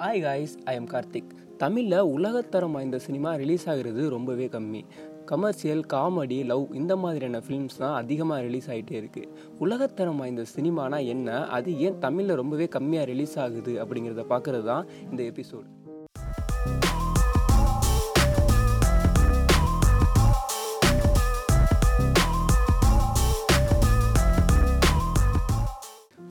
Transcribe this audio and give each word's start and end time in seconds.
Hi 0.00 0.20
guys 0.20 0.58
I 0.64 0.74
am 0.74 0.88
Karthik 0.88 1.30
தமிழில் 1.56 2.02
உலகத்தரம் 2.02 2.70
வாய்ந்த 2.70 2.98
சினிமா 2.98 3.34
ரிலீஸ் 3.34 3.68
ஆகிறது 3.68 4.08
ரொம்பவே 4.08 4.46
கம்மி. 4.46 4.84
கமர்ஷியல் 5.24 5.84
காமெடி 5.92 6.44
லவ் 6.44 6.68
இந்த 6.72 6.96
மாதிரியான 6.96 7.38
ஃபிலிம்ஸ் 7.38 7.76
தான் 7.78 7.94
அதிகமாக 7.94 8.40
ரிலீஸ் 8.40 8.70
ஆகிட்டே 8.70 9.02
இருக்குது 9.02 9.28
உலகத்தரம் 9.58 10.16
வாய்ந்த 10.16 10.44
சினிமானா 10.56 11.06
என்ன? 11.06 11.46
அது 11.46 11.78
ஏன் 11.78 11.98
தமிழில் 11.98 12.34
ரொம்பவே 12.34 12.64
கம்மியாக 12.64 13.04
ரிலீஸ் 13.04 13.38
ஆகுது 13.38 13.84
அப்படிங்கிறத 13.84 14.24
பார்க்குறது 14.28 14.64
தான் 14.64 14.86
இந்த 15.10 15.22
எபிசோட் 15.22 15.64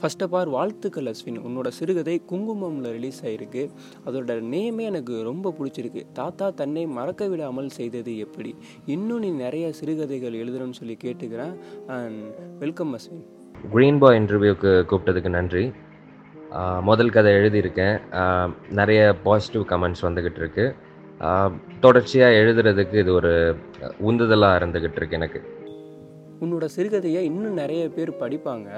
ஃபர்ஸ்ட் 0.02 0.24
ஆஃப் 0.26 0.36
ஆல் 0.38 0.52
வாழ்த்துக்கள் 0.56 1.10
அஸ்வின். 1.12 1.40
உன்னோட 1.48 1.68
சிறுகதை 1.78 2.16
குங்குமம்ல 2.32 2.92
ரிலீஸ் 2.98 3.20
ஆகிருக்கு 3.26 3.64
அதோட 4.08 4.40
நேமே 4.54 4.84
எனக்கு 4.92 5.16
ரொம்ப 5.30 5.54
பிடிச்சிருக்கு. 5.58 6.02
தாத்தா 6.20 6.48
தன்னை 6.62 6.84
மறக்க 6.98 7.28
விடாமல் 7.34 7.70
செய்தது 7.78 8.14
எப்படி? 8.26 8.54
இன்னும் 8.96 9.24
நீ 9.26 9.32
நிறைய 9.44 9.68
சிறுகதைகள் 9.80 10.40
எழுதணும்னு 10.42 10.80
சொல்லி 10.80 10.98
கேட்டுக்கிறேன். 11.04 11.54
And 11.98 12.24
welcome 12.64 12.94
Ashwin. 12.98 13.24
Green 13.74 14.02
boy 14.04 14.18
இன்டர்வியூக்கு 14.20 14.74
கூப்பிட்டதுக்கு 14.92 15.32
நன்றி. 15.38 15.66
முதல் 16.90 17.14
கதை 17.16 17.32
எழுதியிருக்கேன். 17.40 17.98
நிறைய 18.80 19.02
பாசிட்டிவ் 19.26 19.66
கமெண்ட்ஸ் 19.72 20.06
வந்துக்கிட்டு 20.08 20.42
இருக்கு. 20.44 20.66
தொடர்ச்சியாக 21.86 22.38
எழுதுறதுக்கு 22.42 22.96
இது 23.04 23.12
ஒரு 23.14 23.34
உந்துதலாக 24.10 24.60
இருந்துக்கிட்டு 24.60 25.00
இருக்கு 25.02 25.18
எனக்கு. 25.18 25.40
உன்னோட 26.44 26.66
சிறுகதையை 26.76 27.22
இன்னும் 27.30 27.60
நிறைய 27.62 27.84
பேர் 27.96 28.12
படிப்பாங்க. 28.22 28.70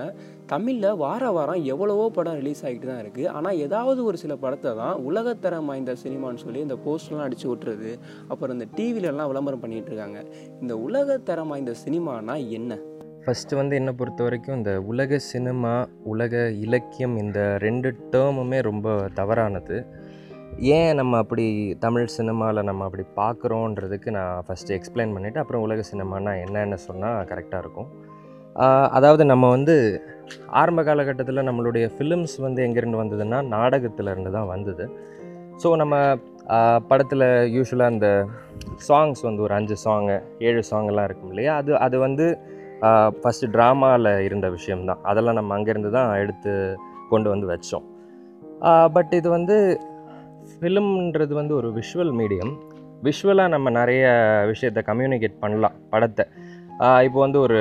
தமிழில் 0.52 0.98
வார 1.04 1.32
வாரம் 1.32 1.64
எவ்வளவோ 1.74 2.06
படம் 2.18 2.38
ரிலீஸ் 2.42 2.64
ஆகிட்டு 2.66 2.88
தான் 2.92 3.02
இருக்குது 3.04 3.32
ஆனால் 3.38 3.60
ஏதாவது 3.66 4.00
ஒரு 4.10 4.18
சில 4.24 4.36
படத்தை 4.36 4.72
தான் 4.82 4.96
உலகத்தரம் 5.10 5.70
வாய்ந்த 5.72 5.96
சினிமான்னு 6.04 6.44
சொல்லி 6.46 6.66
இந்த 6.68 6.78
போஸ்ட்லாம் 6.86 7.26
அடித்து 7.26 7.48
விட்டுறது 7.50 7.92
அப்புறம் 8.28 8.56
இந்த 8.58 8.68
டிவிலலாம் 8.78 9.32
விளம்பரம் 9.34 9.64
பண்ணிகிட்டு 9.66 9.92
இருக்காங்க. 9.94 10.22
இந்த 10.62 10.76
உலகத்தரம் 10.88 11.52
வாய்ந்த 11.54 11.76
சினிமானா 11.86 12.38
என்ன? 12.60 12.80
ஃபஸ்ட்டு 13.26 13.58
வந்து 13.58 13.76
என்னை 13.76 13.92
பொறுத்த 13.98 14.22
வரைக்கும் 14.24 14.58
இந்த 14.58 14.72
உலக 14.92 15.18
சினிமா 15.32 15.74
உலக 16.12 16.36
இலக்கியம் 16.66 17.16
இந்த 17.24 17.40
ரெண்டு 17.66 17.90
டேர்முமே 18.14 18.60
ரொம்ப 18.70 18.96
தவறானது. 19.14 19.78
ஏன் 20.70 20.98
நம்ம 21.00 21.20
அப்படி 21.24 21.46
தமிழ் 21.84 22.12
சினிமாவில் 22.16 22.68
நம்ம 22.68 22.82
அப்படி 22.88 23.04
பார்க்குறோன்றதுக்கு 23.20 24.10
நான் 24.16 24.44
ஃபஸ்ட்டு 24.48 24.76
எக்ஸ்பிளைன் 24.76 25.14
பண்ணிவிட்டு 25.16 25.40
அப்புறம் 25.42 25.64
உலக 25.68 25.84
சினிமானா 25.90 26.32
என்னென்னு 26.44 26.78
சொன்னால் 26.88 27.26
கரெக்டாக 27.30 27.62
இருக்கும். 27.64 27.88
அதாவது 28.98 29.24
நம்ம 29.32 29.50
வந்து 29.56 29.76
ஆரம்ப 30.62 30.84
காலகட்டத்தில் 30.90 31.48
நம்மளுடைய 31.50 31.86
ஃபிலிம்ஸ் 31.96 32.36
வந்து 32.46 32.62
எங்கேருந்து 32.68 33.02
வந்ததுன்னா 33.02 33.40
நாடகத்திலேருந்து 33.56 34.34
தான் 34.38 34.52
வந்தது. 34.54 34.86
ஸோ 35.64 35.70
நம்ம 35.82 35.96
படத்தில் 36.92 37.28
யூஸ்வலாக 37.58 37.94
அந்த 37.94 38.08
சாங்ஸ் 38.90 39.22
வந்து 39.30 39.44
ஒரு 39.48 39.56
அஞ்சு 39.60 39.78
சாங்கு 39.86 40.18
ஏழு 40.48 40.64
சாங்கெல்லாம் 40.72 41.08
இருக்கும் 41.10 41.32
இல்லையா? 41.34 41.54
அது 41.62 41.72
அது 41.86 41.98
வந்து 42.08 42.28
ஃபஸ்ட்டு 43.22 43.54
ட்ராமாவில் 43.56 44.12
இருந்த 44.28 44.50
விஷயம்தான். 44.58 45.02
அதெல்லாம் 45.12 45.40
நம்ம 45.40 45.56
அங்கேருந்து 45.58 45.92
தான் 46.00 46.12
எடுத்து 46.24 46.54
கொண்டு 47.14 47.30
வந்து 47.34 47.48
வச்சோம். 47.54 47.88
பட் 48.96 49.14
இது 49.20 49.28
வந்து 49.40 49.56
ஃபிலிம்ன்றது 50.50 51.34
வந்து 51.40 51.54
ஒரு 51.60 51.70
விஷுவல் 51.80 52.14
மீடியம் 52.20 52.54
விஷுவலாக 53.08 53.54
நம்ம 53.54 53.68
நிறைய 53.80 54.04
விஷயத்தை 54.52 54.82
கம்யூனிகேட் 54.90 55.42
பண்ணலாம் 55.44 55.78
படத்தை. 55.94 56.26
இப்போ 57.08 57.20
வந்து 57.26 57.40
ஒரு 57.46 57.60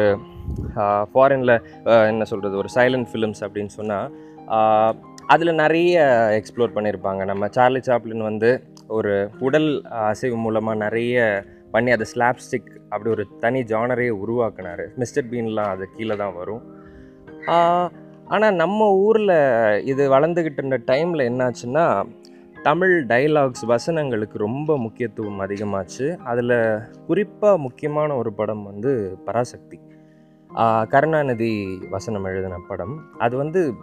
ஃபாரினில் 1.13 1.55
என்ன 2.11 2.25
சொல்கிறது 2.33 2.55
ஒரு 2.63 2.71
சைலண்ட் 2.77 3.09
ஃபிலிம்ஸ் 3.11 3.43
அப்படின்னு 3.47 3.73
சொன்னால் 3.79 4.09
அதில் 5.35 5.61
நிறைய 5.63 5.97
எக்ஸ்ப்ளோர் 6.39 6.77
பண்ணியிருப்பாங்க 6.77 7.25
நம்ம 7.31 7.49
சார்லி 7.57 7.81
சாப்ளின் 7.89 8.29
வந்து 8.29 8.51
ஒரு 8.99 9.13
உடல் 9.47 9.71
அசைவு 10.11 10.37
மூலமாக 10.45 10.81
நிறைய 10.85 11.19
பண்ணி 11.75 11.91
அதை 11.97 12.07
ஸ்லாப்ஸ்டிக் 12.13 12.71
அப்படி 12.93 13.11
ஒரு 13.17 13.25
தனி 13.43 13.61
ஜானரையே 13.73 14.13
உருவாக்குனார். 14.23 14.85
மிஸ்டர் 15.01 15.29
பீன்லாம் 15.33 15.73
அது 15.75 15.85
கீழே 15.97 16.15
தான் 16.23 16.37
வரும். 16.41 16.63
ஆனால் 18.35 18.59
நம்ம 18.63 18.89
ஊரில் 19.05 19.37
இது 19.93 20.03
வளர்ந்துக்கிட்டு 20.15 20.61
இருந்த 20.63 20.79
டைமில் 20.91 21.29
என்னாச்சுன்னா 21.31 21.85
தமிழ் 22.63 23.05
டைலாக்ஸ் 23.09 23.67
வசனங்களுக்கு 23.69 24.39
ரொம்ப 24.39 24.79
முக்கியத்துவம் 24.79 25.41
அதிகமாச்சு. 25.41 26.17
அதில் 26.17 26.79
குறிப்பாக 27.07 27.59
முக்கியமான 27.59 28.15
ஒரு 28.15 28.33
படம் 28.33 28.63
வந்து 28.63 29.19
பராசக்தி. 29.25 29.81
கருணாநிதி 30.89 31.87
வசனம் 31.91 32.25
எழுதின 32.25 32.59
படம். 32.69 33.01
அது 33.19 33.37
வந்து 33.37 33.75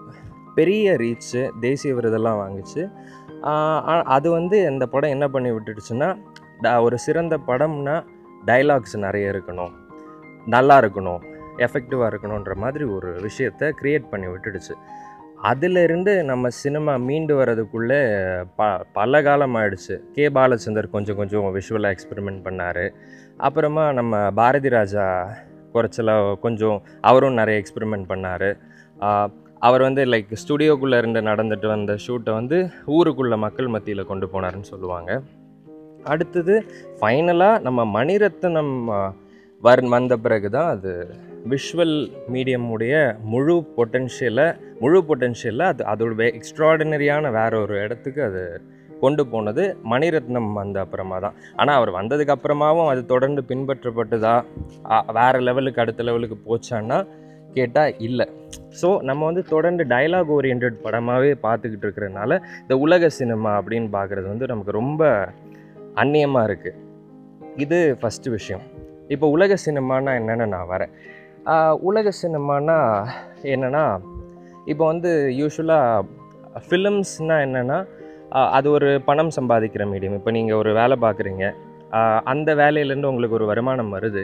பெரிய 0.55 0.93
ரீச்சு 0.93 1.49
தேசிய 1.59 1.95
விருதெல்லாம் 1.95 2.37
வாங்குச்சு. 2.37 2.91
அது 4.01 4.31
வந்து 4.31 4.71
இந்த 4.71 4.87
படம் 4.87 5.09
என்ன 5.09 5.27
பண்ணி 5.27 5.51
விட்டுடுச்சுன்னா 5.51 6.17
ட- 6.63 6.81
ஒரு 6.81 6.97
சிறந்த 6.97 7.39
படம்னா 7.47 8.05
டைலாக்ஸ் 8.45 8.97
நிறைய 8.97 9.31
இருக்கணும். 9.31 9.71
நல்லா 10.45 10.79
இருக்கணும் 10.79 11.19
எஃபெக்டிவாக 11.57 12.17
இருக்கணுன்ற 12.17 12.55
மாதிரி 12.55 12.83
ஒரு 12.83 13.21
விஷயத்தை 13.21 13.73
க்ரியேட் 13.81 14.09
பண்ணி 14.09 14.25
விட்டுடுச்சு. 14.25 14.73
அதிலிருந்து 15.41 16.23
நம்ம 16.23 16.49
சினிமா 16.49 16.95
மீண்டு 16.97 17.37
வர்றதுக்குள்ளே 17.39 17.99
ப 18.55 18.85
பல 18.93 19.21
காலம் 19.21 19.55
ஆயிடுச்சு. 19.55 19.99
கே. 20.11 20.29
பாலச்சந்தர் 20.29 20.89
கொஞ்சம் 20.89 21.15
கொஞ்சம் 21.15 21.55
விஷுவலாக 21.55 21.95
எக்ஸ்பெரிமெண்ட் 21.95 22.43
பண்ணார். 22.43 22.89
அப்புறமா 23.37 23.93
நம்ம 23.93 24.31
பாரதி 24.31 24.69
ராஜா 24.69 25.33
குறைச்சலாக 25.73 26.39
கொஞ்சம் 26.39 26.81
அவரும் 27.01 27.33
நிறைய 27.33 27.61
எக்ஸ்பெரிமெண்ட் 27.61 28.09
பண்ணார். 28.09 28.57
அவர் 29.59 29.81
வந்து 29.81 30.05
லைக் 30.05 30.37
ஸ்டுடியோக்குள்ளே 30.47 30.97
இருந்து 30.97 31.21
நடந்துட்டு 31.21 31.67
வந்த 31.67 31.97
ஷூட்டை 32.07 32.33
வந்து 32.33 32.69
ஊருக்குள்ளே 32.85 33.35
மக்கள் 33.35 33.67
மத்தியில் 33.67 34.05
கொண்டு 34.05 34.29
போனாருன்னு 34.33 34.61
சொல்லுவாங்க. 34.61 35.21
அடுத்தது 36.03 36.65
ஃபைனலாக 36.99 37.61
நம்ம 37.61 38.03
மணிரத்னம் 38.03 39.11
வர் 39.61 39.87
வந்த 39.87 40.17
பிறகு 40.17 40.49
தான் 40.49 40.69
அது 40.69 41.15
விஷுவல் 41.49 42.11
மீடியமுடைய 42.33 43.19
முழு 43.19 43.65
பொட்டென்ஷியலை 43.77 44.55
முழு 44.79 45.03
பொட்டென்ஷியலில் 45.07 45.61
அது 45.61 45.83
அதோட 45.83 46.13
எக்ஸ்ட்ராடினரியான 46.13 47.31
வேற 47.31 47.61
ஒரு 47.61 47.81
இடத்துக்கு 47.81 48.23
அது 48.23 48.61
கொண்டு 49.01 49.27
போனது 49.27 49.77
மணிரத்னம் 49.89 50.53
வந்த 50.53 50.79
அப்புறமா 50.79 51.19
தான். 51.19 51.33
ஆனால் 51.55 51.75
அவர் 51.75 52.05
வந்ததுக்கு 52.05 52.35
அப்புறமாவும் 52.35 52.87
அது 52.87 53.05
தொடர்ந்து 53.05 53.43
பின்பற்றப்பட்டதா? 53.47 54.43
அ- 54.91 55.39
லெவலுக்கு 55.39 55.81
அடுத்த 55.81 56.03
லெவலுக்கு 56.03 56.37
போச்சான்னா 56.45 57.07
கேட்டால் 57.53 57.97
இல்லை. 57.97 58.29
ஸோ 58.81 59.01
நம்ம 59.01 59.25
வந்து 59.25 59.43
தொடர்ந்து 59.43 59.83
டைலாக் 59.83 60.31
ஓரியன்ட் 60.39 60.71
படமாகவே 60.83 61.37
பார்த்துக்கிட்டு 61.43 61.91
இருக்கிறனால 61.91 62.41
இந்த 62.61 62.77
உலக 62.77 63.09
சினிமா 63.09 63.61
அப்படின்னு 63.61 63.87
பார்க்குறது 63.93 64.27
வந்து 64.27 64.45
நமக்கு 64.45 64.71
ரொம்ப 64.71 65.29
அந்நியமாக 65.95 66.55
இருக்குது 66.55 66.75
இது 67.55 67.97
ஃபஸ்ட்டு 68.01 68.29
விஷயம். 68.29 68.61
இப்போ 69.07 69.29
உலக 69.29 69.53
சினிமானா 69.65 70.19
என்னென்னு 70.19 70.47
நான் 70.47 70.69
வரேன். 70.69 70.89
உலக 71.79 72.11
சினிமானா 72.21 73.07
என்னென்னா 73.41 73.99
இப்போ 74.65 74.85
வந்து 74.85 75.33
யூஸ்வலாக 75.37 76.05
ஃபிலிம்ஸ்னால் 76.69 77.43
என்னென்னா 77.45 77.87
அது 78.31 78.71
ஒரு 78.71 79.01
பணம் 79.01 79.31
சம்பாதிக்கிற 79.35 79.83
மீடியம் 79.91 80.13
இப்போ 80.13 80.31
நீங்கள் 80.31 80.57
ஒரு 80.57 80.73
வேலை 80.73 80.97
பார்க்குறீங்க 81.01 81.53
அந்த 82.23 82.55
வேலையிலேருந்து 82.55 83.05
உங்களுக்கு 83.05 83.35
ஒரு 83.35 83.45
வருமானம் 83.45 83.93
வருது. 83.93 84.23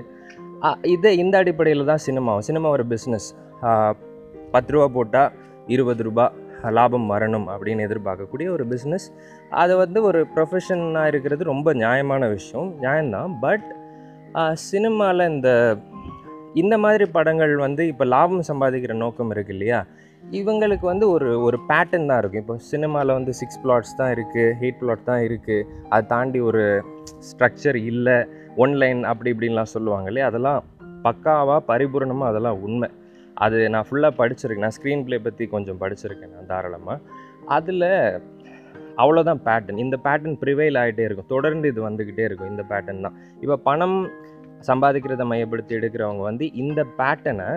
இதே 0.63 0.91
இது 0.91 1.17
இந்த 1.17 1.37
அடிப்படையில் 1.37 1.85
தான் 1.85 1.97
சினிமா 1.97 2.39
சினிமா 2.39 2.69
ஒரு 2.69 2.85
பிஸ்னஸ் 2.89 3.27
பத்து 4.51 4.71
ரூபா 4.73 4.87
போட்டால் 4.87 5.31
இருபது 5.67 6.03
ரூபா 6.03 6.31
லாபம் 6.69 7.09
வரணும் 7.11 7.47
அப்படின்னு 7.53 7.85
எதிர்பார்க்கக்கூடிய 7.87 8.49
ஒரு 8.49 8.65
பிஸ்னஸ் 8.67 9.07
அது 9.49 9.77
வந்து 9.77 10.01
ஒரு 10.01 10.27
ப்ரொஃபஷனாக 10.35 11.07
இருக்கிறது 11.07 11.43
ரொம்ப 11.43 11.73
நியாயமான 11.73 12.27
விஷயம். 12.27 12.75
நியாயம்தான். 12.81 13.31
பட் 13.39 13.65
சினிமாவில் 14.53 15.29
இந்த 15.29 15.77
இந்த 16.61 16.75
மாதிரி 16.83 17.05
படங்கள் 17.17 17.53
வந்து 17.65 17.83
இப்போ 17.91 18.05
லாபம் 18.13 18.47
சம்பாதிக்கிற 18.49 18.93
நோக்கம் 19.03 19.31
இருக்கு 19.35 19.53
இல்லையா? 19.55 19.79
இவங்களுக்கு 20.39 20.85
வந்து 20.91 21.05
ஒரு 21.13 21.29
ஒரு 21.45 21.57
பேட்டர்ன் 21.69 22.09
தான் 22.09 22.19
இருக்கும். 22.21 22.43
இப்போ 22.43 22.55
சினிமாவில் 22.71 23.15
வந்து 23.17 23.31
சிக்ஸ் 23.39 23.61
பிளாட்ஸ் 23.63 23.95
தான் 24.01 24.11
இருக்குது 24.15 24.53
எயிட் 24.63 24.79
பிளாட் 24.81 25.07
தான் 25.11 25.23
இருக்குது 25.27 25.65
அதை 25.93 26.03
தாண்டி 26.13 26.41
ஒரு 26.49 26.63
ஸ்ட்ரக்சர் 27.29 27.79
இல்லை 27.91 28.17
ஒன்லைன் 28.65 29.01
அப்படி 29.11 29.31
இப்படின்லாம் 29.33 29.73
சொல்லுவாங்க 29.75 30.07
இல்லையா? 30.11 30.27
அதெல்லாம் 30.31 30.59
பக்காவாக 31.07 31.61
பரிபூரணமாக 31.71 32.31
அதெல்லாம் 32.31 32.61
உண்மை. 32.67 32.89
அது 33.45 33.57
நான் 33.73 33.87
ஃபுல்லாக 33.89 34.13
படிச்சிருக்கேன். 34.21 34.65
நான் 34.67 34.77
ஸ்க்ரீன் 34.77 35.05
ப்ளே 35.07 35.17
பற்றி 35.27 35.43
கொஞ்சம் 35.55 35.81
படிச்சிருக்கேன் 35.83 36.33
நான் 36.35 36.51
தாராளமாக 36.53 36.99
அதில் 37.57 37.89
அவ்வளோதான் 39.03 39.41
பேட்டர்ன் 39.47 39.79
இந்த 39.83 39.95
பேட்டர்ன் 40.05 40.37
ப்ரிவைல் 40.41 40.77
ஆகிட்டே 40.81 41.03
இருக்கும். 41.07 41.31
தொடர்ந்து 41.35 41.67
இது 41.71 41.79
வந்துக்கிட்டே 41.87 42.25
இருக்கும். 42.27 42.51
இந்த 42.53 42.63
பேட்டர்ன் 42.71 43.05
தான். 43.05 43.15
இப்போ 43.43 43.55
பணம் 43.69 43.97
சம்பாதிக்கிறத 44.69 45.25
மையப்படுத்தி 45.31 45.73
எடுக்கிறவங்க 45.79 46.23
வந்து 46.29 46.45
இந்த 46.63 46.79
பேட்டனை 46.99 47.49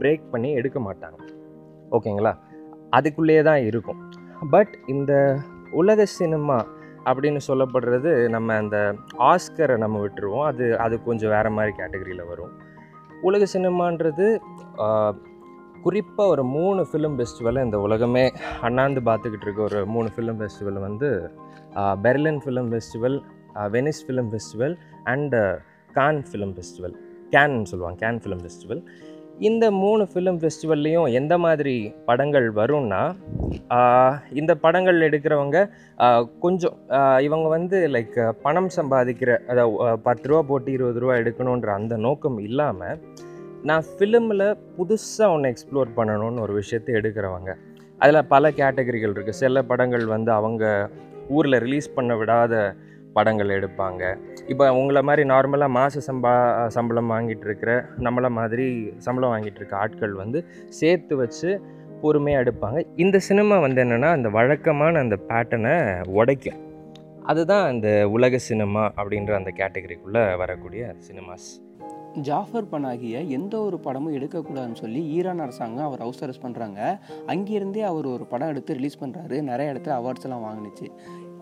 பிரேக் 0.00 0.24
பண்ணி 0.32 0.50
எடுக்க 0.60 0.78
மாட்டாங்க. 0.86 1.20
ஓகேங்களா? 1.96 2.32
அதுக்குள்ளேயே 2.96 3.42
தான் 3.48 3.62
இருக்கும். 3.70 4.00
பட் 4.54 4.74
இந்த 4.94 5.12
உலக 5.80 6.04
சினிமா 6.18 6.58
அப்படின்னு 7.10 7.40
சொல்லப்படுறது 7.48 8.10
நம்ம 8.34 8.56
அந்த 8.62 8.76
ஆஸ்கரை 9.32 9.76
நம்ம 9.84 9.98
விட்டுருவோம். 10.04 10.46
அது 10.50 10.64
அது 10.84 10.94
கொஞ்சம் 11.08 11.32
வேறு 11.34 11.50
மாதிரி 11.56 11.72
கேட்டகரியில் 11.80 12.30
வரும். 12.32 12.52
உலக 13.28 13.46
சினிமான்றது 13.54 14.26
குறிப்பாக 15.84 16.32
ஒரு 16.32 16.42
மூணு 16.56 16.80
ஃபிலிம் 16.88 17.14
ஃபெஸ்டிவலை 17.18 17.60
இந்த 17.66 17.78
உலகமே 17.86 18.24
அண்ணாந்து 18.66 19.00
பார்த்துக்கிட்டு 19.08 19.46
இருக்க 19.46 19.60
ஒரு 19.68 19.80
மூணு 19.94 20.08
ஃபிலிம் 20.14 20.38
ஃபெஸ்டிவல் 20.40 20.78
வந்து 20.86 21.08
Berlin 22.04 22.40
film 22.44 22.68
festival 22.72 23.16
Venice 23.76 24.02
film 24.06 24.30
festival 24.32 24.74
and 25.12 25.40
Cannes 25.92 26.24
film 26.32 26.54
festival 26.54 26.94
கேன்னு 27.30 27.62
சொல்லுவாங்க 27.62 28.06
கேன் 28.06 28.20
ஃபிலிம் 28.24 28.44
ஃபெஸ்டிவல் 28.44 28.82
இந்த 29.38 29.70
மூணு 29.70 30.08
ஃபிலிம் 30.14 30.38
ஃபெஸ்டிவல்லையும் 30.38 31.12
எந்த 31.12 31.38
மாதிரி 31.38 31.94
படங்கள் 32.04 32.52
வரும்னா 32.52 33.14
இந்த 34.32 34.54
படங்கள் 34.54 35.00
எடுக்கிறவங்க 35.00 35.70
கொஞ்சம் 36.40 36.76
இவங்க 37.18 37.48
வந்து 37.48 37.88
லைக் 37.88 38.32
பணம் 38.42 38.68
சம்பாதிக்கிற 38.76 39.38
அதாவது 39.46 40.00
பத்து 40.02 40.28
ரூபா 40.28 40.42
போட்டு 40.42 40.72
இருபது 40.72 41.00
ரூபா 41.00 41.14
எடுக்கணுன்ற 41.14 41.66
அந்த 41.66 41.96
நோக்கம் 41.96 42.38
இல்லாமல் 42.38 42.98
நான் 43.62 43.84
ஃபிலிமில் 43.98 44.56
புதுசாக 44.78 45.30
ஒன்று 45.30 45.52
எக்ஸ்ப்ளோர் 45.52 45.88
பண்ணணும்னு 45.96 46.40
ஒரு 46.40 46.52
விஷயத்தை 46.52 46.94
எடுக்கிறவங்க. 46.94 47.54
அதில் 47.98 48.26
பல 48.26 48.50
கேட்டகரிகள் 48.50 49.12
இருக்குது 49.12 49.40
சில 49.40 49.62
படங்கள் 49.62 50.06
வந்து 50.06 50.32
அவங்க 50.32 50.90
ஊரில் 51.28 51.58
ரிலீஸ் 51.58 51.94
பண்ண 51.94 52.16
விடாத 52.16 52.54
படங்கள் 53.16 53.56
எடுப்பாங்க. 53.58 54.02
இப்போ 54.52 54.64
உங்களை 54.80 55.02
மாதிரி 55.08 55.22
நார்மலாக 55.32 55.76
மாத 55.78 56.02
சம்பா 56.08 56.32
சம்பளம் 56.76 57.12
வாங்கிட்டு 57.14 57.46
இருக்கிற 57.48 57.72
நம்மளை 58.06 58.30
மாதிரி 58.38 58.66
சம்பளம் 59.06 59.32
வாங்கிட்டு 59.34 59.60
இருக்க 59.62 59.76
ஆட்கள் 59.84 60.14
வந்து 60.22 60.40
சேர்த்து 60.80 61.16
வச்சு 61.22 61.50
பொறுமையாக 62.02 62.44
எடுப்பாங்க. 62.44 62.80
இந்த 63.04 63.16
சினிமா 63.28 63.56
வந்து 63.66 63.82
என்னென்னா 63.84 64.10
அந்த 64.18 64.28
வழக்கமான 64.38 65.00
அந்த 65.04 65.18
பேட்டனை 65.30 65.74
உடைக்கும். 66.20 66.60
அதுதான் 67.30 67.66
அந்த 67.72 67.88
உலக 68.16 68.38
சினிமா 68.50 68.84
அப்படின்ற 68.98 69.32
அந்த 69.40 69.50
கேட்டகரிக்குள்ளே 69.58 70.22
வரக்கூடிய 70.42 70.94
சினிமாஸ் 71.08 71.50
ஜாஃபர் 72.26 72.68
பனாகிய 72.70 73.16
எந்த 73.36 73.54
ஒரு 73.66 73.76
படமும் 73.84 74.14
எடுக்கக்கூடாதுன்னு 74.18 74.80
சொல்லி 74.82 75.00
ஈரான் 75.16 75.42
அரசாங்கம் 75.44 75.86
அவர் 75.88 76.02
ஹவுஸ் 76.04 76.22
அரெஸ்ட் 76.24 76.44
பண்ணுறாங்க 76.46 76.80
அங்கேருந்தே 77.32 77.82
அவர் 77.90 78.06
ஒரு 78.14 78.24
படம் 78.32 78.50
எடுத்து 78.52 78.76
ரிலீஸ் 78.78 79.00
பண்ணுறாரு 79.02 79.36
நிறைய 79.50 79.72
இடத்துல 79.72 79.94
அவார்ட்ஸ் 79.98 80.26
எல்லாம் 80.28 80.44
வாங்கினுச்சு. 80.46 80.86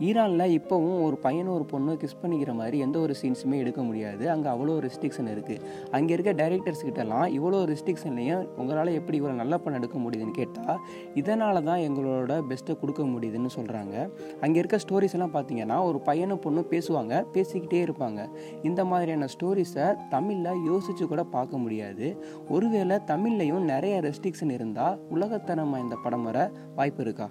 ஈரானில் 0.06 0.55
இப்போவும் 0.59 0.99
ஒரு 1.05 1.17
பையனும் 1.25 1.55
ஒரு 1.55 1.65
பொண்ணு 1.65 1.93
கிஸ் 2.03 2.19
பண்ணிக்கிற 2.23 2.53
மாதிரி 2.55 2.79
எந்த 2.79 2.99
ஒரு 2.99 3.15
சீன்ஸுமே 3.21 3.56
எடுக்க 3.62 3.83
முடியாது. 3.83 4.31
அங்கே 4.31 4.49
அவ்வளோ 4.55 4.75
ரெஸ்ட்ரிக்ஷன் 4.87 5.31
இருக்குது 5.35 5.62
அங்கே 5.91 6.12
இருக்க 6.15 6.33
டைரக்டர்ஸ் 6.33 6.85
கிட்டலாம் 6.89 7.27
இவ்வளோ 7.39 7.61
ரெஸ்ட்ரிக்ஷன்லையும் 7.73 8.45
உங்களால் 8.56 8.93
எப்படி 8.99 9.19
இவ்வளோ 9.21 9.35
நல்ல 9.43 9.59
பணம் 9.59 9.79
எடுக்க 9.81 9.99
முடியுதுன்னு 9.99 10.35
கேட்டால் 10.41 10.79
இதனால 11.15 11.62
தான் 11.71 11.83
எங்களோட 11.89 12.35
பெஸ்ட்டை 12.50 12.77
கொடுக்க 12.81 13.03
முடியுதுன்னு 13.15 13.50
சொல்கிறாங்க 13.56 13.95
அங்கே 14.41 14.59
இருக்க 14.59 14.79
ஸ்டோரிஸ் 14.87 15.17
எல்லாம் 15.19 15.35
பார்த்தீங்கன்னா 15.37 15.79
ஒரு 15.89 16.00
பையனும் 16.00 16.43
பொண்ணும் 16.47 16.71
பேசுவாங்க 16.75 17.25
பேசிக்கிட்டே 17.35 17.83
இருப்பாங்க. 17.87 18.21
இந்த 18.62 18.85
மாதிரியான 18.85 19.29
ஸ்டோரிஸை 19.35 19.87
தமிழில் 20.15 20.65
யோசித்து 20.71 21.06
கூட 21.09 21.25
பார்க்க 21.37 21.65
முடியாது. 21.65 22.09
ஒருவேளை 22.49 22.99
தமிழ்லையும் 23.12 23.69
நிறைய 23.75 24.00
ரெஸ்ட்ரிக்ஷன் 24.00 24.55
இருந்தால் 24.59 24.99
உலகத்தனமாக 25.17 25.85
இந்த 25.85 25.97
படம் 26.06 26.27
வர 26.31 26.50
வாய்ப்பு 26.75 27.03
இருக்கா? 27.03 27.29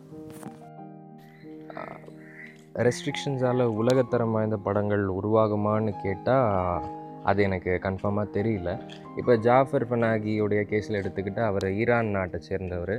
ரெஸ்ட்ரிக்ஷன்ஸால் 2.86 3.64
உலகத்தரம் 3.82 4.34
வாய்ந்த 4.36 4.58
படங்கள் 4.66 5.04
உருவாகுமான்னு 5.18 5.92
கேட்டால் 6.04 6.84
அது 7.30 7.40
எனக்கு 7.48 7.72
கன்ஃபார்மாக 7.86 8.34
தெரியல. 8.36 8.72
இப்போ 9.20 9.34
ஜாஃபர் 9.46 9.86
பனாகியுடைய 9.92 10.62
கேஸில் 10.72 11.00
எடுத்துக்கிட்டு 11.02 11.42
அவர் 11.48 11.66
ஈரான் 11.82 12.12
நாட்டை 12.16 12.40
சேர்ந்தவர். 12.50 12.96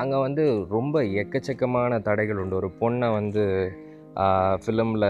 அங்கே 0.00 0.18
வந்து 0.26 0.44
ரொம்ப 0.76 1.02
எக்கச்சக்கமான 1.22 2.00
தடைகள் 2.08 2.40
உண்டு. 2.42 2.58
ஒரு 2.60 2.70
பொண்ணை 2.80 3.08
வந்து 3.18 3.44
ஃபிலிமில் 4.64 5.08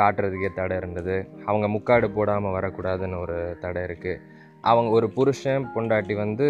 காட்டுறதுக்கே 0.00 0.50
தடை 0.58 0.76
இருந்தது. 0.80 1.16
அவங்க 1.48 1.66
முக்காடு 1.76 2.08
போடாமல் 2.18 2.54
வரக்கூடாதுன்னு 2.56 3.22
ஒரு 3.24 3.38
தடை 3.64 3.82
இருக்குது 3.88 4.20
அவங்க 4.68 4.90
ஒரு 4.98 5.08
புருஷன் 5.16 5.66
பொண்டாட்டி 5.74 6.14
வந்து 6.24 6.46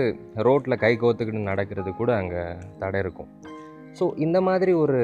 ரோட்டில் 0.46 0.82
கை 0.84 0.92
கோத்துக்கிட்டு 1.04 1.48
நடக்கிறது 1.52 1.90
கூட 2.00 2.10
அங்கே 2.20 2.44
தடை 2.82 3.00
இருக்கும். 3.04 3.30
ஸோ 3.98 4.04
இந்த 4.26 4.38
மாதிரி 4.48 4.72
ஒரு 4.84 5.00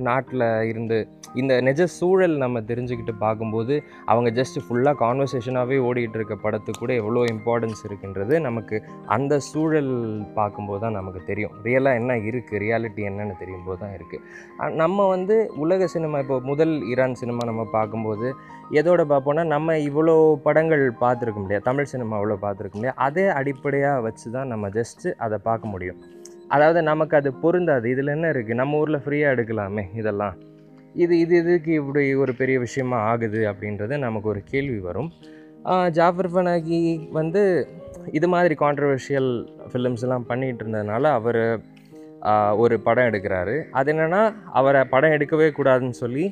நாட்டில் 0.00 0.64
இருந்து 0.64 0.98
இந்த 1.34 1.60
நிஜ 1.60 1.86
சூழல் 1.86 2.36
நம்ம 2.36 2.60
தெரிஞ்சுக்கிட்டு 2.60 3.14
பார்க்கும்போது 3.18 3.82
அவங்க 4.06 4.30
ஜஸ்ட் 4.30 4.58
ஃபுல்லாக 4.60 4.96
கான்வர்சேஷனாகவே 5.04 5.78
ஓடிக்கிட்டு 5.78 6.18
இருக்க 6.18 6.36
படத்துக்கு 6.36 6.78
கூட 6.78 6.92
எவ்வளோ 6.94 7.24
இம்பார்ட்டன்ஸ் 7.24 7.82
இருக்குன்றது 7.84 8.40
நமக்கு 8.40 8.82
அந்த 9.06 9.38
சூழல் 9.38 9.92
பார்க்கும்போது 10.34 10.80
தான் 10.80 10.92
நமக்கு 10.92 11.20
தெரியும். 11.24 11.54
ரியலாக 11.62 11.94
என்ன 11.94 12.16
இருக்குது 12.16 12.58
ரியாலிட்டி 12.58 13.02
என்னன்னு 13.02 13.36
தெரியும் 13.38 13.64
போது 13.64 13.80
தான் 13.80 13.94
இருக்குது 13.94 14.76
நம்ம 14.76 15.08
வந்து 15.08 15.50
உலக 15.56 15.86
சினிமா 15.86 16.18
இப்போ 16.18 16.40
முதல் 16.40 16.82
ஈரான் 16.82 17.14
சினிமா 17.14 17.44
நம்ம 17.44 17.66
பார்க்கும்போது 17.72 18.28
எதோட 18.70 19.02
பார்ப்போம்னா 19.02 19.44
நம்ம 19.44 19.78
இவ்வளோ 19.78 20.36
படங்கள் 20.42 20.84
பார்த்துருக்க 21.00 21.40
முடியாது 21.40 21.64
தமிழ் 21.64 21.84
சினிமா 21.84 22.16
அவ்வளோ 22.16 22.38
பார்த்துருக்க 22.42 22.76
முடியாது 22.76 22.98
அதே 22.98 23.26
அடிப்படையாக 23.26 24.00
வச்சு 24.00 24.30
தான் 24.30 24.46
நம்ம 24.46 24.68
ஜஸ்ட்டு 24.68 25.14
அதை 25.16 25.38
பார்க்க 25.38 25.68
முடியும். 25.68 26.00
அதாவது 26.54 26.80
நமக்கு 26.90 27.14
அது 27.20 27.30
பொருந்தாது. 27.42 27.86
இதில் 27.94 28.14
என்ன 28.16 28.26
இருக்குது 28.34 28.60
நம்ம 28.60 28.78
ஊரில் 28.82 29.02
ஃப்ரீயாக 29.04 29.34
எடுக்கலாமே 29.36 29.84
இதெல்லாம். 30.00 30.36
இது 31.04 31.14
இது 31.24 31.34
இதுக்கு 31.42 31.72
இப்படி 31.80 32.02
ஒரு 32.22 32.32
பெரிய 32.40 32.58
விஷயமா 32.66 32.98
ஆகுது 33.10 33.40
அப்படின்றது 33.50 33.96
நமக்கு 34.06 34.30
ஒரு 34.34 34.40
கேள்வி 34.52 34.78
வரும். 34.88 35.10
ஜாஃபர் 35.96 36.30
ஃபனாகி 36.32 36.80
வந்து 37.18 37.42
இது 38.18 38.26
மாதிரி 38.34 38.54
கான்ட்ரவர்ஷியல் 38.64 39.30
ஃபிலிம்ஸ்லாம் 39.70 40.28
பண்ணிகிட்டு 40.30 40.62
இருந்ததுனால 40.64 41.10
அவர் 41.18 41.42
ஒரு 42.62 42.76
படம் 42.86 43.08
எடுக்கிறாரு. 43.10 43.56
அது 43.78 43.88
என்னென்னா 43.94 44.22
அவரை 44.60 44.80
படம் 44.92 45.14
எடுக்கவே 45.16 45.48
கூடாதுன்னு 45.58 45.98
சொல்லி 46.04 46.24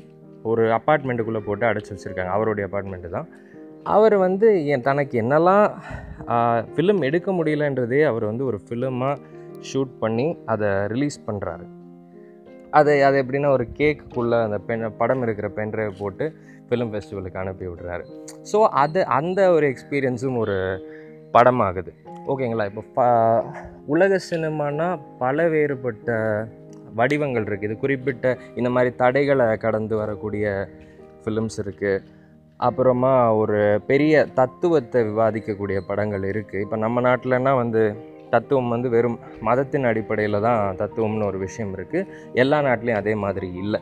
ஒரு 0.50 0.64
அப்பார்ட்மெண்ட்டுக்குள்ளே 0.78 1.42
போட்டு 1.48 1.64
அடைச்சி 1.70 1.92
வச்சுருக்காங்க. 1.92 2.32
அவருடைய 2.36 2.64
அப்பார்ட்மெண்ட்டு 2.68 3.10
தான். 3.16 3.28
அவர் 3.94 4.16
வந்து 4.26 4.48
என் 4.74 4.86
தனக்கு 4.88 5.14
என்னெல்லாம் 5.22 5.66
ஃபிலிம் 6.74 7.02
எடுக்க 7.08 7.32
முடியலன்றதே 7.38 8.00
அவர் 8.10 8.24
வந்து 8.30 8.44
ஒரு 8.50 8.58
ஃபிலிமாக 8.62 9.34
ஷூட் 9.70 9.92
பண்ணி 10.02 10.26
அதை 10.52 10.70
ரிலீஸ் 10.92 11.18
பண்ணுறாரு 11.28 11.66
அதை 12.78 12.94
அது 13.08 13.16
எப்படின்னா 13.22 13.50
ஒரு 13.56 13.64
கேக்குக்குள்ளே 13.78 14.38
அந்த 14.46 14.58
பென் 14.68 14.84
படம் 15.00 15.22
இருக்கிற 15.26 15.48
பென்ட்ரைவ் 15.58 16.00
போட்டு 16.00 16.24
ஃபிலிம் 16.68 16.90
ஃபெஸ்டிவலுக்கு 16.92 17.40
அனுப்பி 17.42 17.66
விடுறாரு. 17.70 18.04
ஸோ 18.52 18.58
அது 18.82 19.00
அந்த 19.18 19.40
ஒரு 19.56 19.66
எக்ஸ்பீரியன்ஸும் 19.72 20.38
ஒரு 20.42 20.56
படமாகுது. 21.34 21.92
ஓகேங்களா 22.32 22.66
இப்போ 22.70 22.82
ப 22.96 23.04
உலக 23.86 24.18
சினிமானா 24.30 24.88
பல 25.18 25.48
வேறுபட்ட 25.48 26.10
வடிவங்கள் 26.94 27.46
இருக்குது 27.48 27.68
இது 27.70 27.76
குறிப்பிட்ட 27.84 28.26
இந்த 28.54 28.68
மாதிரி 28.70 28.90
தடைகளை 29.02 29.46
கடந்து 29.64 29.94
வரக்கூடிய 30.02 30.44
ஃபிலிம்ஸ் 31.22 31.58
இருக்குது 31.64 32.02
அப்புறமா 32.60 33.12
ஒரு 33.40 33.58
பெரிய 33.86 34.26
தத்துவத்தை 34.34 35.00
விவாதிக்கக்கூடிய 35.10 35.78
படங்கள் 35.88 36.24
இருக்குது 36.32 36.62
இப்போ 36.64 36.76
நம்ம 36.76 37.00
நாட்டிலனா 37.00 37.52
வந்து 37.56 37.82
தத்துவம் 38.34 38.72
வந்து 38.74 38.88
வெறும் 38.94 39.18
மதத்தின் 39.48 39.88
அடிப்படையில் 39.90 40.44
தான் 40.48 40.78
தத்துவம்னு 40.80 41.28
ஒரு 41.30 41.40
விஷயம் 41.46 41.74
இருக்குது 41.76 42.08
எல்லா 42.44 42.58
நாட்டிலையும் 42.68 43.02
அதே 43.02 43.14
மாதிரி 43.24 43.50
இல்லை. 43.64 43.80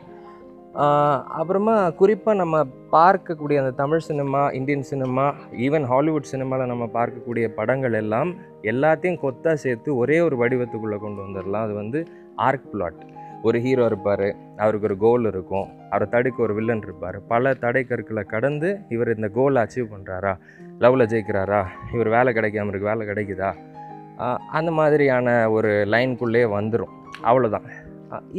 அப்புறமா 1.39 1.73
குறிப்பாக 1.99 2.39
நம்ம 2.39 2.55
பார்க்கக்கூடிய 2.95 3.57
அந்த 3.61 3.73
Tamil 3.81 4.05
cinema 4.07 4.41
Indian 4.57 4.87
cinema 4.89 5.25
even 5.65 5.85
Hollywood 5.91 6.31
சினிமாவில் 6.31 6.71
நம்ம 6.71 6.85
பார்க்கக்கூடிய 6.97 7.45
படங்கள் 7.59 7.95
எல்லாம் 8.01 8.31
எல்லாத்தையும் 8.71 9.21
கொத்தாக 9.21 9.61
சேர்த்து 9.65 9.89
ஒரே 10.01 10.17
ஒரு 10.27 10.37
வடிவத்துக்குள்ளே 10.41 10.97
கொண்டு 11.03 11.21
வந்துடலாம் 11.25 11.65
அது 11.67 11.75
வந்து 11.81 12.01
ஆர்க் 12.47 12.67
பிளாட் 12.73 12.99
ஒரு 13.47 13.57
ஹீரோ 13.65 13.85
இருப்பார் 13.89 14.27
அவருக்கு 14.63 14.87
ஒரு 14.89 14.97
கோல் 15.05 15.27
இருக்கும். 15.31 15.67
அவரை 15.91 16.05
தடுக்க 16.13 16.37
ஒரு 16.45 16.53
வில்லன் 16.57 16.83
இருப்பார். 16.87 17.17
பல 17.31 17.53
தடை 17.63 17.83
கற்களை 17.89 18.23
கடந்து 18.33 18.69
இவர் 18.95 19.11
இந்த 19.15 19.27
கோலை 19.37 19.59
அச்சீவ் 19.63 19.91
பண்ணுறாரா 19.93 20.33
லவ்வில் 20.83 21.09
ஜெயிக்கிறாரா? 21.11 21.61
இவர் 21.95 22.09
வேலை 22.15 22.31
கிடைக்காம 22.37 22.71
இருக்கு 22.71 22.91
வேலை 22.91 23.05
கிடைக்குதா? 23.11 23.51
அந்த 24.57 24.71
மாதிரியான 24.71 25.27
ஒரு 25.49 25.71
லைனுக்குள்ளே 25.93 26.43
வந்துடும் 26.57 26.93
அவ்வளோதான் 27.29 27.67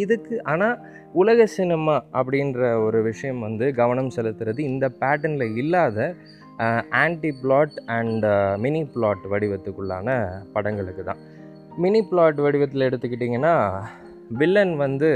இதுக்கு 0.02 0.34
ஆனால் 0.42 0.76
உலக 1.12 1.46
சினிமா 1.56 1.94
அப்படின்ற 2.18 2.60
ஒரு 2.86 2.98
விஷயம் 3.02 3.38
வந்து 3.38 3.66
கவனம் 3.74 4.14
செலுத்துறது 4.16 4.60
இந்த 4.72 4.86
பேட்டர்னில் 5.00 5.56
இல்லாத 5.56 5.98
anti 7.02 7.30
plot 7.42 7.76
and 7.98 8.26
mini 8.58 8.82
plot 8.94 9.24
வடிவத்துக்குள்ளான 9.32 10.08
படங்களுக்கு 10.52 11.02
தான். 11.04 11.20
மினி 11.76 12.00
பிளாட் 12.10 12.40
வடிவத்தில் 12.44 12.86
எடுத்துக்கிட்டிங்கன்னா 12.88 13.54
வில்லன் 14.40 14.74
வந்து 14.76 15.10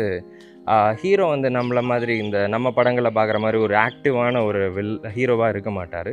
ஹீரோ 1.00 1.26
வந்து 1.26 1.48
நம்மளை 1.50 1.82
மாதிரி 1.82 2.14
இந்த 2.18 2.38
நம்ம 2.48 2.70
படங்களை 2.70 3.10
பார்க்குற 3.14 3.38
மாதிரி 3.38 3.58
ஒரு 3.62 3.74
ஆக்டிவான 3.86 4.42
ஒரு 4.48 4.60
வில் 4.72 4.98
ஹீரோவாக 5.14 5.52
இருக்க 5.52 5.70
மாட்டார். 5.70 6.12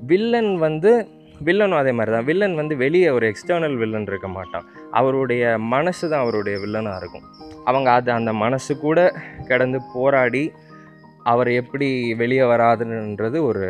வில்லன் 0.00 0.52
வந்து 0.58 0.92
வில்லனும் 1.46 1.80
அதே 1.82 1.92
மாதிரி 1.98 2.12
தான். 2.14 2.26
வில்லன் 2.30 2.58
வந்து 2.60 2.74
வெளியே 2.84 3.08
ஒரு 3.16 3.26
எக்ஸ்டர்னல் 3.32 3.76
வில்லன் 3.82 4.08
இருக்க 4.10 4.28
மாட்டான். 4.36 4.66
அவருடைய 5.00 5.42
மனசு 5.74 6.04
தான் 6.12 6.22
அவருடைய 6.24 6.56
வில்லனாக 6.64 7.00
இருக்கும். 7.02 7.26
அவங்க 7.70 7.88
அது 7.98 8.10
அந்த 8.18 8.32
மனசு 8.44 8.72
கூட 8.84 8.98
கடந்து 9.50 9.80
போராடி 9.94 10.44
அவர் 11.32 11.50
எப்படி 11.62 11.88
வெளியே 12.22 12.46
வராதுன்றது 12.52 13.40
ஒரு 13.50 13.66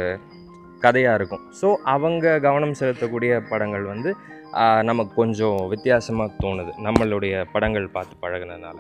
கதையாக 0.85 1.19
இருக்கும். 1.19 1.43
ஸோ 1.61 1.69
அவங்க 1.95 2.27
கவனம் 2.47 2.79
செலுத்தக்கூடிய 2.81 3.33
படங்கள் 3.51 3.85
வந்து 3.93 4.13
நமக்கு 4.89 5.13
கொஞ்சம் 5.21 5.59
வித்தியாசமாக 5.73 6.37
தோணுது. 6.43 6.73
நம்மளுடைய 6.87 7.35
படங்கள் 7.53 7.95
பார்த்து 7.97 8.15
பழகுனதுனால. 8.25 8.79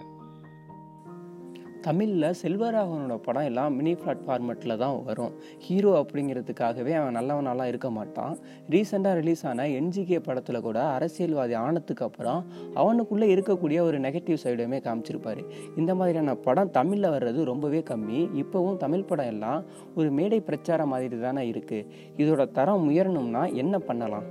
தமிழில் 1.87 2.27
செல்வராகவனோட 2.41 3.15
படம் 3.27 3.47
எல்லாம் 3.49 3.77
மினி 3.79 3.93
ஃப்ளாட் 3.99 4.23
ஃபார்மெட்டில் 4.27 4.75
தான் 4.83 4.97
வரும். 5.09 5.33
ஹீரோ 5.67 5.93
அப்படிங்கிறதுக்காகவே 6.01 6.93
அவன் 6.99 7.17
நல்லவனாலாம் 7.19 7.71
இருக்க 7.73 7.89
மாட்டான். 7.97 8.35
ரீசெண்டாக 8.73 9.15
ரிலீஸ் 9.21 9.43
ஆன 9.51 9.67
என்ஜிகே 9.79 10.19
படத்தில் 10.27 10.61
கூட 10.67 10.79
அரசியல்வாதி 10.97 11.55
ஆனதுக்கு 11.63 12.05
அப்புறம் 12.09 12.41
அவனுக்குள்ளே 12.83 13.29
இருக்கக்கூடிய 13.35 13.81
ஒரு 13.89 13.99
நெகட்டிவ் 14.07 14.43
சைடுமே 14.45 14.81
காமிச்சிருப்பாரு. 14.87 15.45
இந்த 15.77 15.95
மாதிரியான 16.01 16.37
படம் 16.47 16.71
தமிழில் 16.79 17.13
வர்றது 17.15 17.43
ரொம்பவே 17.53 17.83
கம்மி. 17.91 18.21
இப்போவும் 18.43 18.79
தமிழ் 18.85 19.09
படம் 19.11 19.33
எல்லாம் 19.35 19.65
ஒரு 19.95 20.11
மேடை 20.21 20.41
பிரச்சாரம் 20.51 20.93
மாதிரி 20.95 21.19
தானே 21.27 21.45
இருக்குது 21.53 21.89
இதோட 22.23 22.47
தரம் 22.61 22.87
உயரணும்னா 22.91 23.45
என்ன 23.65 23.75
பண்ணலாம்? 23.89 24.29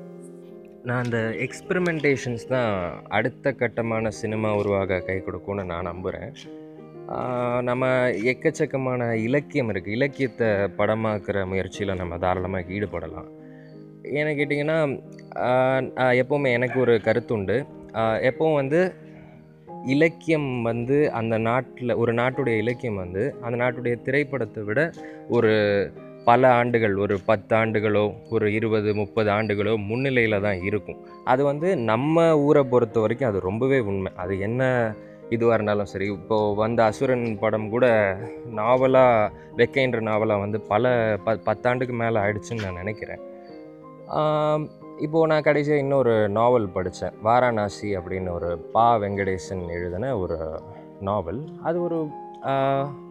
நான் 0.87 1.03
அந்த 1.05 1.17
எக்ஸ்பெரிமெண்டேஷன்ஸ் 1.45 2.45
தான் 2.53 2.71
அடுத்த 3.17 3.51
கட்டமான 3.59 4.11
சினிமா 4.21 4.51
உருவாக 4.61 4.99
கை 5.09 5.17
கொடுக்கும்னு 5.27 5.63
நான் 5.71 5.89
நம்புகிறேன் 5.89 6.31
நம்ம 7.69 7.85
எக்கச்சக்கமான 8.31 9.11
இலக்கியம் 9.27 9.69
இருக்குது 9.71 9.95
இலக்கியத்தை 9.97 10.49
படமாக்குற 10.79 11.45
முயற்சியில் 11.51 11.99
நம்ம 12.01 12.17
தாராளமாக 12.23 12.73
ஈடுபடலாம். 12.77 13.29
ஏன்னு 14.17 14.37
கேட்டிங்கன்னா 14.39 14.77
எப்போவுமே 16.21 16.51
எனக்கு 16.57 16.77
ஒரு 16.85 16.95
கருத்துண்டு 17.07 17.57
எப்போவும் 18.29 18.59
வந்து 18.61 18.81
இலக்கியம் 19.93 20.49
வந்து 20.69 20.97
அந்த 21.19 21.35
நாட்டில் 21.47 21.99
ஒரு 22.01 22.11
நாட்டுடைய 22.19 22.55
இலக்கியம் 22.63 23.01
வந்து 23.03 23.23
அந்த 23.45 23.55
நாட்டுடைய 23.63 23.95
திரைப்படத்தை 24.07 24.63
விட 24.63 24.79
ஒரு 25.35 25.51
பல 26.29 26.49
ஆண்டுகள் 26.57 26.95
ஒரு 27.03 27.15
பத்து 27.29 27.53
ஆண்டுகளோ 27.59 28.03
ஒரு 28.35 28.47
இருபது 28.57 28.89
முப்பது 28.99 29.29
ஆண்டுகளோ 29.37 29.73
முன்னிலையில் 29.89 30.43
தான் 30.47 30.59
இருக்கும். 30.69 30.99
அது 31.31 31.41
வந்து 31.51 31.69
நம்ம 31.91 32.25
ஊரை 32.47 32.63
பொறுத்த 32.73 32.99
வரைக்கும் 33.03 33.29
அது 33.29 33.39
ரொம்பவே 33.49 33.79
உண்மை. 33.91 34.11
அது 34.23 34.33
என்ன 34.47 34.61
இதுவாக 35.35 35.57
இருந்தாலும் 35.57 35.89
சரி. 35.91 36.05
இப்போது 36.17 36.55
வந்த 36.61 36.79
அசுரன் 36.89 37.25
படம் 37.43 37.67
கூட 37.73 37.85
நாவலாக 38.59 39.31
வெக்கைன்ற 39.59 39.99
நாவலாக 40.09 40.43
வந்து 40.45 40.59
பல 40.71 40.93
ப 41.25 41.35
பத்தாண்டுக்கு 41.47 41.95
மேலே 42.01 42.19
ஆயிடுச்சுன்னு 42.23 42.65
நான் 42.65 42.81
நினைக்கிறேன். 42.83 43.21
இப்போது 45.05 45.29
நான் 45.31 45.45
கடைசியாக 45.47 45.83
இன்னொரு 45.83 46.15
நாவல் 46.29 46.73
படித்தேன் 46.73 47.15
வாரணாசி 47.27 47.89
அப்படின்னு 47.97 48.31
ஒரு 48.37 48.49
பா 48.75 48.87
வெங்கடேசன் 49.03 49.63
எழுதின 49.77 50.11
ஒரு 50.23 50.37
நாவல். 50.99 51.41
அது 51.63 51.77
ஒரு 51.83 51.99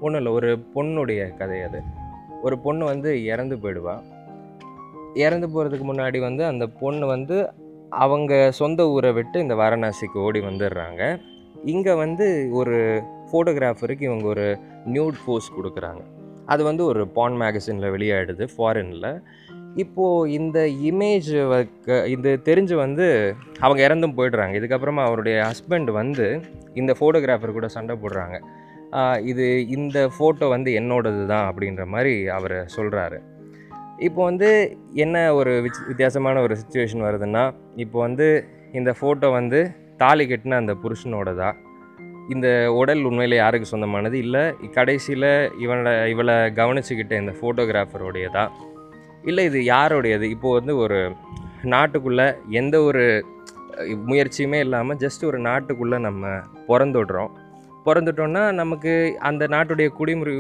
ஒன்றும் 0.01 0.21
இல்லை 0.21 0.33
ஒரு 0.39 0.51
பொண்ணுடைய 0.75 1.23
கதை 1.41 1.59
அது. 1.69 1.81
ஒரு 2.43 2.57
பொண்ணு 2.67 2.85
வந்து 2.93 3.11
இறந்து 3.33 3.57
போயிடுவாள் 3.57 4.05
இறந்து 5.25 5.47
போகிறதுக்கு 5.49 5.87
முன்னாடி 5.89 6.19
வந்து 6.21 6.43
அந்த 6.51 6.65
பொண்ணு 6.83 7.07
வந்து 7.07 7.37
அவங்க 8.05 8.33
சொந்த 8.59 8.81
ஊரை 8.95 9.11
விட்டு 9.13 9.37
இந்த 9.45 9.55
வாரணாசிக்கு 9.55 10.19
ஓடி 10.27 10.41
வந்துடுறாங்க 10.41 11.03
இங்கே 11.73 11.95
வந்து 12.05 12.27
ஒரு 12.61 12.77
ஃபோட்டோகிராஃபருக்கு 13.29 14.09
இவங்க 14.09 14.27
ஒரு 14.35 14.47
நியூட் 14.95 15.19
போஸ் 15.27 15.49
கொடுக்குறாங்க. 15.57 16.03
அது 16.53 16.63
வந்து 16.69 16.83
ஒரு 16.91 17.03
பான் 17.17 17.37
மேகசினில் 17.43 17.93
வெளியாயிடுது 17.95 18.47
ஃபாரினில் 18.55 19.11
இப்போது 19.83 20.31
இந்த 20.39 20.59
இமேஜ் 20.91 21.29
இது 22.15 22.31
தெரிஞ்சு 22.49 22.75
வந்து 22.85 23.07
அவங்க 23.65 23.81
இறந்தும் 23.89 24.17
போயிடுறாங்க. 24.17 24.55
இதுக்கப்புறமா 24.61 25.03
அவருடைய 25.09 25.37
ஹஸ்பண்ட் 25.51 25.91
வந்து 26.01 26.27
இந்த 26.81 26.93
ஃபோட்டோகிராஃபர் 26.99 27.57
கூட 27.59 27.69
சண்டை 27.77 27.97
போடுறாங்க. 28.05 28.39
இது 29.31 29.45
இந்த 29.77 29.99
ஃபோட்டோ 30.15 30.47
வந்து 30.55 30.71
என்னோடது 30.81 31.23
தான் 31.33 31.47
அப்படின்ற 31.51 31.85
மாதிரி 31.95 32.15
அவர் 32.37 32.57
சொல்கிறாரு 32.77 33.19
இப்போ 34.07 34.21
வந்து 34.31 34.49
என்ன 35.05 35.17
ஒரு 35.35 35.53
வித்தியாசமான 35.89 36.41
ஒரு 36.47 36.55
சுச்சுவேஷன் 36.61 37.07
வருதுன்னா 37.07 37.45
இப்போ 37.85 37.99
வந்து 38.07 38.27
இந்த 38.79 38.91
ஃபோட்டோ 38.99 39.31
வந்து 39.39 39.61
தாலி 40.03 40.25
கட்டின 40.31 40.59
அந்த 40.63 40.75
புருஷனோட 40.83 41.31
தான் 41.43 41.57
இந்த 42.35 42.49
உடல் 42.81 43.03
உண்மையில் 43.09 43.37
யாருக்கு 43.43 43.71
சொந்தமானது? 43.73 44.17
இல்லை 44.25 44.43
கடைசியில் 44.77 45.29
இவனோட 45.65 45.91
இவளை 46.15 46.37
கவனிச்சுக்கிட்ட 46.61 47.15
இந்த 47.23 47.33
ஃபோட்டோகிராஃபருடையதா 47.39 48.45
இல்லை 49.31 49.45
இது 49.51 49.61
யாருடையது? 49.65 50.27
இப்போது 50.35 50.59
வந்து 50.59 50.75
ஒரு 50.85 50.99
நாட்டுக்குள்ளே 51.73 52.27
எந்த 52.61 52.77
ஒரு 52.89 53.05
முயற்சியுமே 54.11 54.59
இல்லாமல் 54.67 55.01
ஜஸ்ட் 55.05 55.23
ஒரு 55.31 55.39
நாட்டுக்குள்ளே 55.49 55.99
நம்ம 56.07 56.29
பிறந்துடுறோம். 56.69 57.33
பிறந்துட்டோன்னா 57.85 58.43
நமக்கு 58.61 58.93
அந்த 59.29 59.45
நாட்டுடைய 59.47 59.89
குடிமுறை 59.99 60.35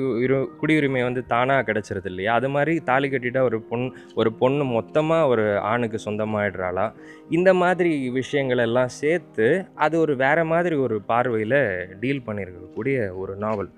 குடியுரிமை 0.61 1.03
வந்து 1.03 1.23
தானாக 1.27 1.65
கிடச்சிருது 1.69 2.09
இல்லையா? 2.13 2.33
அது 2.35 2.49
மாதிரி 2.49 2.73
தாலி 2.81 3.09
கட்டிட்டால் 3.09 3.49
ஒரு 3.49 3.59
பொண் 3.71 3.85
ஒரு 4.15 4.33
பொண்ணு 4.33 4.65
மொத்தமாக 4.65 5.31
ஒரு 5.33 5.45
ஆணுக்கு 5.71 5.99
சொந்தமாயிடுறாளா? 6.05 6.87
இந்த 7.29 7.55
மாதிரி 7.63 7.93
விஷயங்கள் 8.11 8.65
எல்லாம் 8.67 8.93
சேர்த்து 9.01 9.49
அது 9.75 9.99
ஒரு 10.01 10.17
வேறு 10.17 10.45
மாதிரி 10.45 10.77
ஒரு 10.77 10.99
பார்வையில் 11.13 11.59
டீல் 12.01 12.27
பண்ணியிருக்கக்கூடிய 12.27 13.17
ஒரு 13.23 13.35
நாவல். 13.37 13.71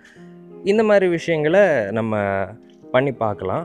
இந்த 0.65 0.83
மாதிரி 0.83 1.09
விஷயங்களை 1.17 1.65
நம்ம 1.91 2.21
பண்ணி 2.93 3.13
பார்க்கலாம். 3.25 3.65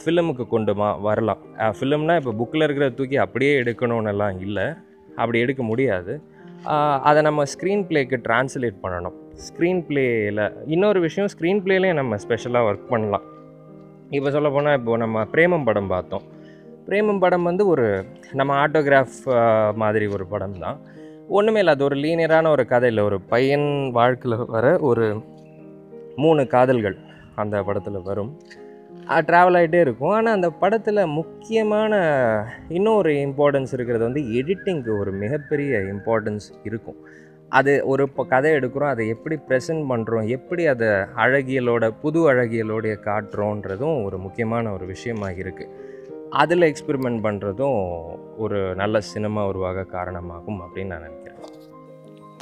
ஃபிலிமுக்கு 0.00 0.44
கொண்டுமா 0.48 0.88
வரலாம். 1.06 1.40
ஃபிலிம்னால் 1.76 2.20
இப்போ 2.20 2.32
புக்கில் 2.40 2.66
இருக்கிற 2.66 2.88
தூக்கி 2.90 3.16
அப்படியே 3.16 3.52
எடுக்கணும்னு 3.62 4.12
எல்லாம் 4.14 4.40
இல்லை. 4.40 4.66
அப்படி 5.20 5.38
எடுக்க 5.40 5.62
முடியாது. 5.62 6.12
அதை 7.08 7.20
நம்ம 7.22 7.44
ஸ்க்ரீன் 7.52 7.84
ப்ளேக்கு 7.88 8.16
ட்ரான்ஸ்லேட் 8.26 8.78
பண்ணணும். 8.84 9.16
ஸ்க்ரீன் 9.46 9.82
ப்ளேயில் 9.88 10.42
இன்னொரு 10.74 11.00
விஷயம் 11.00 11.28
ஸ்க்ரீன் 11.34 11.62
ப்ளேலேயும் 11.64 12.00
நம்ம 12.00 12.16
ஸ்பெஷலாக 12.24 12.68
ஒர்க் 12.68 12.90
பண்ணலாம். 12.92 13.24
இப்போ 14.10 14.30
சொல்ல 14.30 14.50
போனால் 14.50 14.76
இப்போது 14.78 15.02
நம்ம 15.04 15.24
பிரேமம் 15.34 15.64
படம் 15.64 15.92
பார்த்தோம். 15.94 16.24
பிரேமம் 16.88 17.22
படம் 17.24 17.46
வந்து 17.50 17.66
ஒரு 17.66 17.86
நம்ம 18.40 18.54
ஆட்டோகிராஃப் 18.64 19.16
மாதிரி 19.82 20.06
ஒரு 20.06 20.26
படம் 20.26 20.58
தான். 20.64 20.78
ஒன்றுமே 21.28 21.60
இல்லை 21.62 21.74
அது 21.74 21.84
ஒரு 21.84 21.96
லீனியரான 21.96 22.50
ஒரு 22.56 22.66
கதையில் 22.72 23.06
ஒரு 23.08 23.20
பையன் 23.20 23.68
வாழ்க்கையில் 23.98 24.44
வர 24.56 24.66
ஒரு 24.90 25.06
மூணு 26.24 26.46
காதல்கள் 26.46 26.96
அந்த 27.34 27.62
படத்தில் 27.62 28.06
வரும். 28.10 28.30
ட்ராவல் 29.28 29.56
ஆகிட்டே 29.58 29.80
இருக்கும். 29.84 30.14
ஆனால் 30.16 30.36
அந்த 30.38 30.48
படத்தில் 30.62 31.12
முக்கியமான 31.18 31.92
இன்னும் 32.76 32.98
ஒரு 33.02 33.12
இம்பார்ட்டன்ஸ் 33.26 33.74
இருக்கிறது 33.76 34.04
வந்து 34.08 34.22
எடிட்டிங்க்கு 34.40 34.92
ஒரு 35.02 35.12
மிகப்பெரிய 35.22 35.80
இம்பார்ட்டன்ஸ் 35.94 36.48
இருக்கும். 36.68 36.98
அது 37.58 37.72
ஒரு 37.92 38.02
இப்போ 38.08 38.22
கதை 38.32 38.50
எடுக்கிறோம் 38.58 38.92
அதை 38.92 39.04
எப்படி 39.08 39.36
ப்ரெசென்ட் 39.48 39.84
பண்ணுறோம் 39.90 40.28
எப்படி 40.36 40.62
அதை 40.72 40.88
அழகியலோட 41.24 41.84
புது 42.02 42.20
அழகியலோடைய 42.32 42.94
காட்டுறோன்றதும் 43.08 43.98
ஒரு 44.06 44.18
முக்கியமான 44.24 44.72
ஒரு 44.72 44.86
விஷயமாக 44.94 45.42
இருக்குது 45.44 45.94
அதில் 46.42 46.68
எக்ஸ்பெரிமெண்ட் 46.70 47.20
பண்ணுறதும் 47.26 47.78
ஒரு 48.44 48.58
நல்ல 48.82 49.00
சினிமா 49.12 49.42
உருவாக 49.50 49.88
காரணமாகும் 49.96 50.60
அப்படின்னு 50.64 50.92
நான் 50.94 51.06
நினைக்கிறேன். 51.06 51.42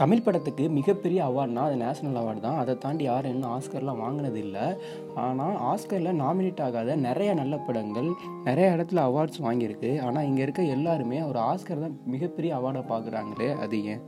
தமிழ் 0.00 0.22
படத்துக்கு 0.26 0.64
மிகப்பெரிய 0.76 1.18
அவார்ட்னா 1.26 1.64
அது 1.68 1.76
நேஷனல் 1.82 2.18
அவார்டு 2.20 2.40
தான். 2.46 2.56
அதை 2.62 2.72
தாண்டி 2.84 3.04
யாரும் 3.08 3.32
இன்னும் 3.34 3.52
ஆஸ்கர்லாம் 3.56 4.00
வாங்கினது 4.04 4.38
இல்லை 4.46 4.64
ஆனால் 5.24 5.56
ஆஸ்கரில் 5.72 6.18
நாமினேட் 6.22 6.62
ஆகாத 6.66 6.96
நிறைய 7.04 7.30
நல்ல 7.40 7.54
படங்கள் 7.66 8.08
நிறைய 8.48 8.72
இடத்துல 8.76 9.04
அவார்ட்ஸ் 9.08 9.44
வாங்கியிருக்கு. 9.46 9.92
ஆனால் 10.06 10.26
இங்கே 10.28 10.42
இருக்க 10.46 10.62
எல்லாருமே 10.76 11.20
ஒரு 11.30 11.40
ஆஸ்கர் 11.50 11.84
தான் 11.84 11.96
மிகப்பெரிய 12.14 12.52
அவார்டை 12.58 12.82
பார்க்குறாங்களே 12.92 13.50
அது 13.64 13.78
ஏன்? 13.92 14.02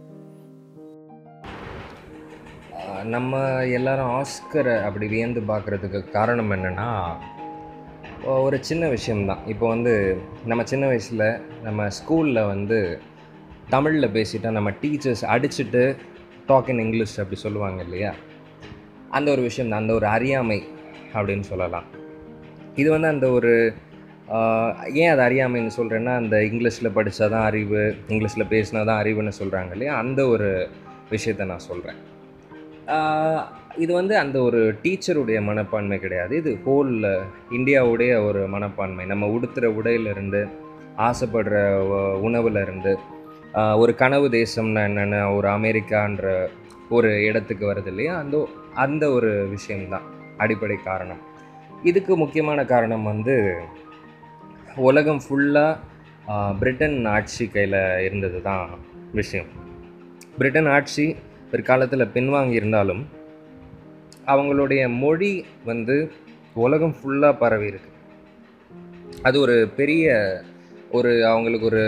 நம்ம 3.15 3.41
எல்லாரும் 3.79 4.13
ஆஸ்கரை 4.19 4.77
அப்படி 4.87 5.07
வியந்து 5.15 5.41
பார்க்குறதுக்கு 5.53 6.01
காரணம் 6.19 6.55
என்னென்னா 6.57 6.91
ஒரு 8.45 8.57
சின்ன 8.69 8.85
விஷயம்தான். 8.97 9.45
இப்போ 9.53 9.67
வந்து 9.75 9.93
நம்ம 10.51 10.63
சின்ன 10.73 10.85
வயசில் 10.93 11.29
நம்ம 11.67 11.87
ஸ்கூலில் 11.99 12.49
வந்து 12.53 12.79
தமிழில் 13.75 14.15
பேசிட்டா 14.17 14.51
நம்ம 14.57 14.71
டீச்சர்ஸ் 14.83 15.23
அடிச்சுட்டு 15.35 15.83
டாக் 16.51 16.69
இன் 16.73 16.83
இங்கிலீஷ் 16.85 17.15
அப்படி 17.23 17.39
சொல்லுவாங்க 17.45 17.81
இல்லையா? 17.87 18.11
அந்த 19.17 19.29
ஒரு 19.35 19.43
விஷயம் 19.47 19.73
அந்த 19.79 19.93
ஒரு 19.99 20.07
அறியாமை 20.17 20.59
அப்படின்னு 21.15 21.47
சொல்லலாம். 21.53 21.87
இது 22.81 22.89
வந்து 22.95 23.09
அந்த 23.15 23.27
ஒரு 23.37 23.53
ஏன் 25.01 25.13
அது 25.13 25.23
அறியாமைன்னு 25.27 25.73
சொல்கிறேன்னா 25.79 26.13
அந்த 26.23 26.37
இங்கிலீஷில் 26.51 26.95
படித்தா 26.97 27.27
தான் 27.35 27.47
அறிவு 27.51 27.83
இங்கிலீஷில் 28.13 28.51
பேசினா 28.53 28.83
தான் 28.91 29.01
அறிவுன்னு 29.03 29.33
சொல்கிறாங்க 29.41 29.73
இல்லையா? 29.77 29.95
அந்த 30.03 30.21
ஒரு 30.35 30.51
விஷயத்த 31.15 31.49
நான் 31.53 31.67
சொல்கிறேன் 31.71 32.01
இது 33.85 33.93
வந்து 34.01 34.15
அந்த 34.23 34.37
ஒரு 34.49 34.61
டீச்சருடைய 34.83 35.39
மனப்பான்மை 35.49 35.97
கிடையாது. 36.05 36.33
இது 36.43 36.51
ஹோல் 36.67 36.95
இந்தியாவுடைய 37.59 38.13
ஒரு 38.29 38.43
மனப்பான்மை. 38.55 39.05
நம்ம 39.13 39.27
உடுத்துகிற 39.37 39.69
உடையிலிருந்து 39.81 40.41
ஆசைப்படுற 41.09 41.57
உணவுலேருந்து 42.27 42.95
ஒரு 43.83 43.93
கனவு 43.95 44.27
தேசம்னா 44.29 44.81
என்னென்ன 44.89 45.19
ஒரு 45.37 45.49
அமெரிக்கான்ற 45.49 46.25
ஒரு 46.89 47.11
இடத்துக்கு 47.29 47.65
வருது 47.71 47.91
இல்லையா? 47.93 48.15
அந்த 48.23 48.37
அந்த 48.75 49.05
ஒரு 49.11 49.31
விஷயம்தான் 49.55 50.07
அடிப்படை 50.37 50.77
காரணம். 50.85 51.23
இதுக்கு 51.83 52.13
முக்கியமான 52.17 52.61
காரணம் 52.65 53.05
வந்து 53.05 53.37
உலகம் 54.89 55.21
ஃபுல்லாக 55.25 56.53
பிரிட்டன் 56.61 56.99
ஆட்சி 57.15 57.45
கையில் 57.47 57.79
இருந்தது 58.07 58.39
தான் 58.43 58.67
விஷயம். 59.13 59.51
பிரிட்டன் 60.39 60.71
ஆட்சி 60.77 61.07
பிற்காலத்தில் 61.51 62.13
பின்வாங்கி 62.15 62.59
இருந்தாலும் 62.61 63.03
அவங்களுடைய 64.33 64.83
மொழி 65.03 65.33
வந்து 65.65 65.97
உலகம் 66.65 66.95
ஃபுல்லாக 66.99 67.41
பரவி 67.43 67.67
இருக்கு 67.67 67.91
அது 69.23 69.37
ஒரு 69.41 69.57
பெரிய 69.77 70.07
ஒரு 70.91 71.13
அவங்களுக்கு 71.27 71.67
ஒரு 71.67 71.83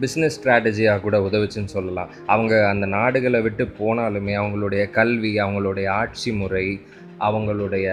பிஸ்னஸ் 0.00 0.36
ஸ்ட்ராட்டஜியாக 0.36 1.02
கூட 1.06 1.16
உதவுச்சுன்னு 1.28 1.74
சொல்லலாம். 1.76 2.12
அவங்க 2.34 2.54
அந்த 2.72 2.86
நாடுகளை 2.98 3.40
விட்டு 3.46 3.66
போனாலுமே 3.80 4.34
அவங்களுடைய 4.42 4.84
கல்வி 4.98 5.32
அவங்களுடைய 5.44 5.88
ஆட்சி 6.02 6.32
முறை 6.42 6.66
அவங்களுடைய 7.28 7.88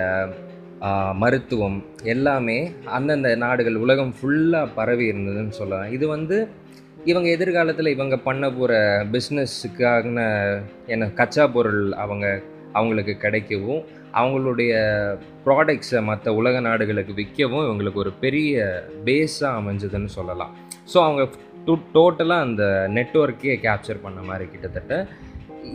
மருத்துவம் 1.21 1.77
எல்லாமே 2.13 2.57
அந்தந்த 2.97 3.29
நாடுகள் 3.45 3.81
உலகம் 3.85 4.13
ஃபுல்லாக 4.17 4.73
பரவி 4.77 5.05
இருந்ததுன்னு 5.11 5.55
சொல்லலாம். 5.59 5.91
இது 5.95 6.05
வந்து 6.15 6.37
இவங்க 7.11 7.27
எதிர்காலத்தில் 7.37 7.93
இவங்க 7.95 8.15
பண்ண 8.27 8.45
போகிற 8.51 8.73
பிஸ்னஸுக்கான 9.13 10.23
என்ன 10.93 11.09
கச்சா 11.19 11.45
பொருள் 11.55 11.83
அவங்க 12.03 12.25
அவங்களுக்கு 12.79 13.13
கிடைக்கவும் 13.25 13.81
அவங்களுடைய 14.21 14.71
ப்ராடக்ட்ஸை 15.45 15.99
மற்ற 16.09 16.33
உலக 16.39 16.55
நாடுகளுக்கு 16.67 17.13
விற்கவும் 17.19 17.65
இவங்களுக்கு 17.67 18.03
ஒரு 18.05 18.13
பெரிய 18.23 18.63
பேஸாக 19.07 19.59
அமைஞ்சதுன்னு 19.59 20.11
சொல்லலாம். 20.17 20.53
ஸோ 20.91 20.97
அவங்க 21.07 21.23
டூ 21.65 21.73
டோட்டலாக 21.95 22.45
அந்த 22.47 22.63
நெட்ஒர்க்கே 22.97 23.55
கேப்சர் 23.65 24.03
பண்ண 24.05 24.19
மாதிரி 24.29 24.45
கிட்டத்தட்ட 24.51 24.93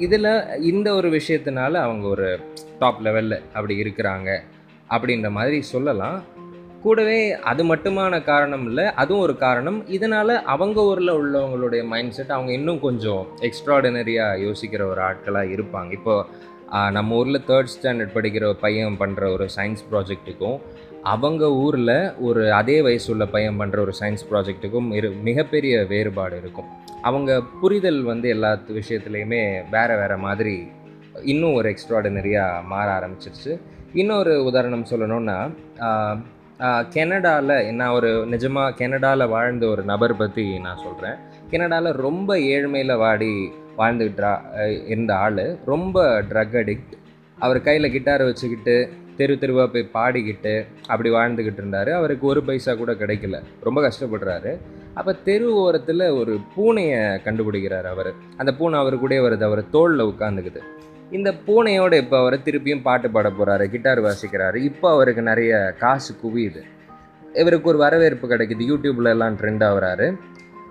இதில் 0.04 0.30
இந்த 0.70 0.88
ஒரு 0.98 1.08
விஷயத்தினால 1.18 1.72
அவங்க 1.86 2.06
ஒரு 2.14 2.28
டாப் 2.78 3.02
லெவலில் 3.06 3.42
அப்படி 3.56 3.74
இருக்கிறாங்க 3.82 4.30
அப்படின்ற 4.94 5.28
மாதிரி 5.38 5.58
சொல்லலாம். 5.72 6.16
கூடவே 6.84 7.18
அது 7.50 7.62
மட்டுமான 7.64 8.14
காரணம் 8.24 8.64
இல்லை 8.68 8.84
அதுவும் 9.02 9.22
ஒரு 9.26 9.34
காரணம். 9.44 9.78
இதனால் 9.96 10.34
அவங்க 10.54 10.78
ஊரில் 10.90 11.12
உள்ளவங்களுடைய 11.20 11.82
மைண்ட் 11.92 12.16
செட் 12.16 12.34
அவங்க 12.36 12.52
இன்னும் 12.52 12.80
கொஞ்சம் 12.80 13.22
எக்ஸ்ட்ராடினரியாக 13.48 14.42
யோசிக்கிற 14.46 14.82
ஒரு 14.92 15.02
ஆட்களாக 15.08 15.54
இருப்பாங்க. 15.56 15.90
இப்போ 15.98 16.16
நம்ம 16.96 17.16
ஊரில் 17.20 17.46
தேர்ட் 17.48 17.72
ஸ்டாண்டர்ட் 17.74 18.16
படிக்கிற 18.16 18.52
பையன் 18.64 19.00
பண்ணுற 19.00 19.24
ஒரு 19.34 19.46
சயின்ஸ் 19.56 19.82
ப்ராஜெக்ட்டுக்கும் 19.92 20.58
அவங்க 21.12 21.44
ஊரில் 21.64 21.96
ஒரு 22.26 22.42
அதே 22.58 22.76
வயசுள்ள 22.86 23.24
பையன் 23.34 23.58
பண்ணுற 23.60 23.78
ஒரு 23.84 23.94
சயின்ஸ் 24.00 24.24
ப்ராஜெக்ட்டுக்கும் 24.30 24.88
இரு 24.98 25.08
மிகப்பெரிய 25.28 25.74
வேறுபாடு 25.92 26.36
இருக்கும். 26.42 26.68
அவங்க 27.08 27.30
புரிதல் 27.62 28.00
வந்து 28.10 28.26
எல்லா 28.34 28.50
விஷயத்துலையுமே 28.78 29.42
வேறு 29.74 29.96
வேறு 30.00 30.16
மாதிரி 30.26 30.54
இன்னும் 31.32 31.56
ஒரு 31.58 31.66
எக்ஸ்ட்ராடினரியாக 31.72 32.62
மாற 32.72 32.86
ஆரம்பிச்சிருச்சு. 32.98 33.52
இன்னொரு 34.02 34.32
உதாரணம் 34.48 34.88
சொல்லணும்னா 34.92 35.36
கெனடாவில் 36.94 37.54
நான் 37.78 37.94
ஒரு 37.98 38.10
நிஜமாக 38.32 38.74
கெனடாவில் 38.80 39.32
வாழ்ந்த 39.34 39.64
ஒரு 39.74 39.82
நபர் 39.92 40.14
பற்றி 40.16 40.44
நான் 40.66 40.82
சொல்கிறேன் 40.86 41.16
கெனடாவில் 41.50 42.00
ரொம்ப 42.06 42.36
ஏழ்மையில் 42.54 43.00
வாடி 43.04 43.32
வாழ்ந்துக்கிட்டா 43.78 44.32
இருந்த 44.88 45.12
ஆள் 45.24 45.44
ரொம்ப 45.72 46.04
ட்ரக் 46.30 46.56
அடிக்ட் 46.60 46.94
அவர் 47.38 47.58
கையில் 47.62 47.94
கிட்டாரை 47.94 48.24
வச்சுக்கிட்டு 48.26 48.76
தெரு 49.16 49.38
தெருவாக 49.38 49.68
போய் 49.68 49.88
பாடிக்கிட்டு 49.94 50.66
அப்படி 50.86 51.10
வாழ்ந்துக்கிட்டு 51.10 51.60
இருந்தார். 51.62 51.90
அவருக்கு 51.90 52.26
ஒரு 52.26 52.42
பைசா 52.42 52.74
கூட 52.74 52.92
கிடைக்கல. 52.92 53.42
ரொம்ப 53.60 53.90
கஷ்டப்படுறாரு. 53.90 54.58
அப்போ 54.94 55.12
தெரு 55.12 55.52
ஓரத்தில் 55.54 56.08
ஒரு 56.08 56.38
பூனையை 56.56 57.20
கண்டுபிடிக்கிறார் 57.24 57.82
அவர். 57.82 58.12
அந்த 58.36 58.54
பூனை 58.54 58.78
அவர் 58.78 59.02
கூடயே 59.04 59.22
வருது. 59.26 59.42
அவர் 59.42 59.70
தோளில் 59.70 60.06
உட்காந்துக்குது. 60.06 60.58
இந்த 61.10 61.34
பூனையோட 61.46 61.92
இப்போ 61.92 62.18
அவர் 62.18 62.38
திருப்பியும் 62.38 62.82
பாட்டு 62.82 63.10
பாட 63.10 63.30
போகிறாரு 63.30 63.64
கிட்டார் 63.64 64.02
வாசிக்கிறாரு. 64.02 64.56
இப்போ 64.56 64.90
அவருக்கு 64.90 65.22
நிறைய 65.22 65.74
காசு 65.78 66.14
குவியுது. 66.24 66.62
இவருக்கு 67.34 67.68
ஒரு 67.68 67.78
வரவேற்பு 67.78 68.28
கிடைக்குது. 68.28 68.68
யூடியூப்ல 68.70 69.08
எல்லாம் 69.08 69.36
ட்ரெண்ட் 69.36 69.64
ஆகுறாரு. 69.70 70.18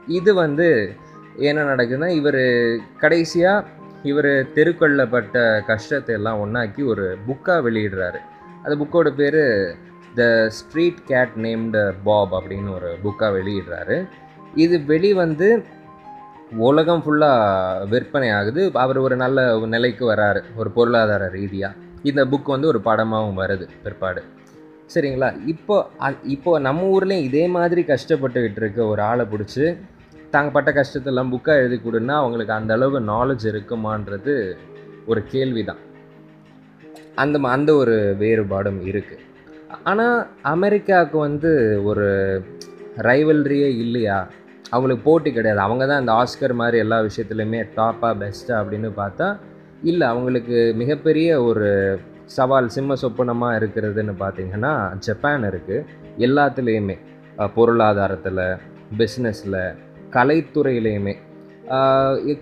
இது 0.07 0.33
வந்து 0.33 0.93
என்ன 1.35 1.75
நடக்குதுன்னா 1.75 2.07
இவர் 2.07 2.79
கடைசியாக 2.99 3.67
இவர் 4.03 4.51
தெருக்களில் 4.51 5.07
பட்ட 5.07 5.63
கஷ்டத்தை 5.67 6.15
எல்லாம் 6.15 6.39
ஒன்றாக்கி 6.39 6.83
ஒரு 6.83 7.17
புக்காக 7.27 7.59
வெளியிடுறாரு. 7.61 8.17
அந்த 8.63 8.73
புக்கோட 8.81 9.09
பேர் 9.15 9.41
the 10.15 10.23
street 10.57 10.99
cat 11.05 11.33
named 11.45 11.81
Bob 12.03 12.33
அப்படின்னு 12.33 12.73
ஒரு 12.73 12.89
புக்காக 13.05 13.31
வெளியிடுறாரு. 13.37 13.97
இது 14.55 14.75
வெளி 14.91 15.13
வந்து 15.13 15.47
உலகம் 16.67 17.03
ஃபுல்லாக 17.05 17.87
விற்பனை 17.91 18.29
ஆகுது. 18.31 18.71
அவர் 18.73 18.97
ஒரு 18.97 19.15
நல்ல 19.15 19.57
ஒரு 19.57 19.67
நிலைக்கு 19.67 20.03
வராரு. 20.13 20.41
ஒரு 20.55 20.71
பொருளாதார 20.71 21.27
ரீதியாக 21.27 21.79
இந்த 22.09 22.25
புக் 22.25 22.53
வந்து 22.55 22.67
ஒரு 22.67 22.81
படமாகவும் 22.85 23.39
வருது 23.43 23.67
பிற்பாடு. 23.83 24.21
சரிங்களா? 24.93 25.29
இப்போ 25.53 25.75
இப்போ 26.35 26.59
நம்ம 26.59 26.87
ஊர்லேயும் 26.95 27.27
இதே 27.29 27.47
மாதிரி 27.47 27.81
கஷ்டப்பட்டுக்கிட்டு 27.91 28.61
இருக்க 28.63 28.85
ஒரு 28.85 29.01
ஆளை 29.01 29.25
பிடிச்சி 29.31 29.65
தாங்க 30.33 30.51
பட்ட 30.51 30.71
கஷ்டத்தெல்லாம் 30.71 31.31
புக்காக 31.33 31.61
எழுதி 31.61 31.77
கொடுன்னா 31.85 32.15
அவங்களுக்கு 32.21 32.53
அந்த 32.53 32.73
அளவு 32.73 32.99
நாலேஜ் 33.13 33.45
இருக்குமான்றது 33.53 34.35
ஒரு 35.05 35.23
கேள்வி 35.33 35.63
தான் 35.63 35.81
அந்த 37.15 37.39
ம- 37.39 37.49
அந்த 37.49 37.75
ஒரு 37.75 38.15
வேறுபாடும் 38.19 38.81
இருக்குது 38.83 39.21
ஆனால் 39.83 40.27
அமெரிக்காவுக்கு 40.41 41.17
வந்து 41.17 41.81
ஒரு 41.83 42.07
ரைவல்ரியே 42.97 43.77
இல்லையா? 43.77 44.27
அவங்களுக்கு 44.69 45.03
போட்டி 45.03 45.33
கிடையாது. 45.33 45.61
அவங்க 45.61 45.87
தான் 45.87 45.99
இந்த 45.99 46.13
ஆஸ்கர் 46.13 46.53
மாதிரி 46.53 46.77
எல்லா 46.77 47.01
விஷயத்துலையுமே 47.01 47.63
டாப்பாக 47.75 48.17
பெஸ்ட்டாக 48.17 48.63
அப்படின்னு 48.63 48.91
பார்த்தா 48.97 49.37
இல்லை 49.81 50.07
அவங்களுக்கு 50.07 50.73
மிகப்பெரிய 50.75 51.43
ஒரு 51.43 51.99
சவால் 52.25 52.67
சிம்ம 52.67 52.95
சொப்பனமாக 52.95 53.59
இருக்கிறதுன்னு 53.59 54.13
பார்த்தீங்கன்னா 54.19 54.97
ஜப்பான் 54.97 55.43
இருக்குது 55.43 55.85
எல்லாத்துலேயுமே 56.17 56.97
பொருளாதாரத்தில் 57.55 58.43
பிஸ்னஸில் 58.97 59.75
கலைத்துறையிலையுமே. 60.11 61.15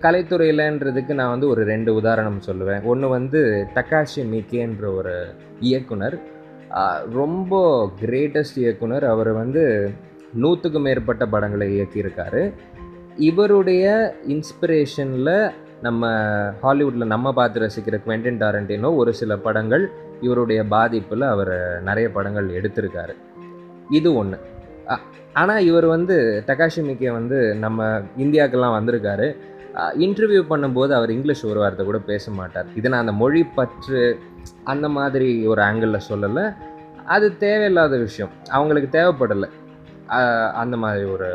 கலைத்துறையிலன்றதுக்கு 0.03 1.13
நான் 1.13 1.29
வந்து 1.29 1.47
ஒரு 1.47 1.63
ரெண்டு 1.63 1.93
உதாரணம் 1.93 2.41
சொல்லுவேன். 2.45 2.83
ஒன்று 2.83 3.09
வந்து 3.09 3.67
டக்காஷி 3.75 4.21
மிக்கேன்ற 4.33 4.95
ஒரு 4.95 5.15
இயக்குனர். 5.59 6.17
ரொம்ப 7.11 7.91
கிரேட்டஸ்ட் 8.01 8.59
இயக்குனர். 8.63 9.05
அவர் 9.05 9.31
வந்து 9.31 9.91
நூற்றுக்கு 10.33 10.79
மேற்பட்ட 10.79 11.25
படங்களை 11.25 11.67
இயக்கியிருக்காரு. 11.75 12.53
இவருடைய 13.17 14.15
இன்ஸ்பிரேஷனில் 14.27 15.51
நம்ம 15.81 16.09
ஹாலிவுட்டில் 16.63 17.11
நம்ம 17.13 17.33
பார்த்து 17.33 17.59
ரசிக்கிற 17.59 17.99
குவெண்டின் 18.05 18.41
டாரண்டினோ 18.43 18.95
ஒரு 18.95 19.13
சில 19.13 19.37
படங்கள் 19.37 19.89
இவருடைய 20.21 20.63
பாதிப்பில் 20.63 21.21
அவர் 21.21 21.81
நிறைய 21.83 22.09
படங்கள் 22.09 22.47
எடுத்திருக்காரு. 22.49 23.15
இது 23.89 24.15
ஒன்று 24.15 24.39
ஆனால் 25.41 25.65
இவர் 25.69 25.87
வந்து 25.95 26.15
டகாஷி 26.47 26.81
மிக்கே 26.87 27.11
வந்து 27.19 27.37
நம்ம 27.63 27.87
இந்தியாவுக்கெல்லாம் 28.23 28.77
வந்திருக்காரு. 28.77 29.27
இன்டர்வியூ 30.05 30.41
பண்ணும்போது 30.49 30.91
அவர் 30.97 31.13
இங்கிலீஷ் 31.15 31.43
ஒரு 31.51 31.59
வார்த்தை 31.63 31.83
கூட 31.89 31.99
பேச 32.09 32.31
மாட்டார். 32.39 32.67
இதை 32.79 32.87
நான் 32.91 33.03
அந்த 33.05 33.15
மொழி 33.21 33.41
பற்று 33.57 34.01
அந்த 34.73 34.87
மாதிரி 34.97 35.29
ஒரு 35.51 35.61
ஆங்கிளில் 35.67 36.07
சொல்லலை. 36.09 36.45
அது 37.15 37.27
தேவையில்லாத 37.45 37.97
விஷயம். 38.07 38.33
அவங்களுக்கு 38.57 38.89
தேவைப்படலை. 38.97 39.49
அந்த 40.63 40.75
மாதிரி 40.83 41.05
ஒரு 41.15 41.29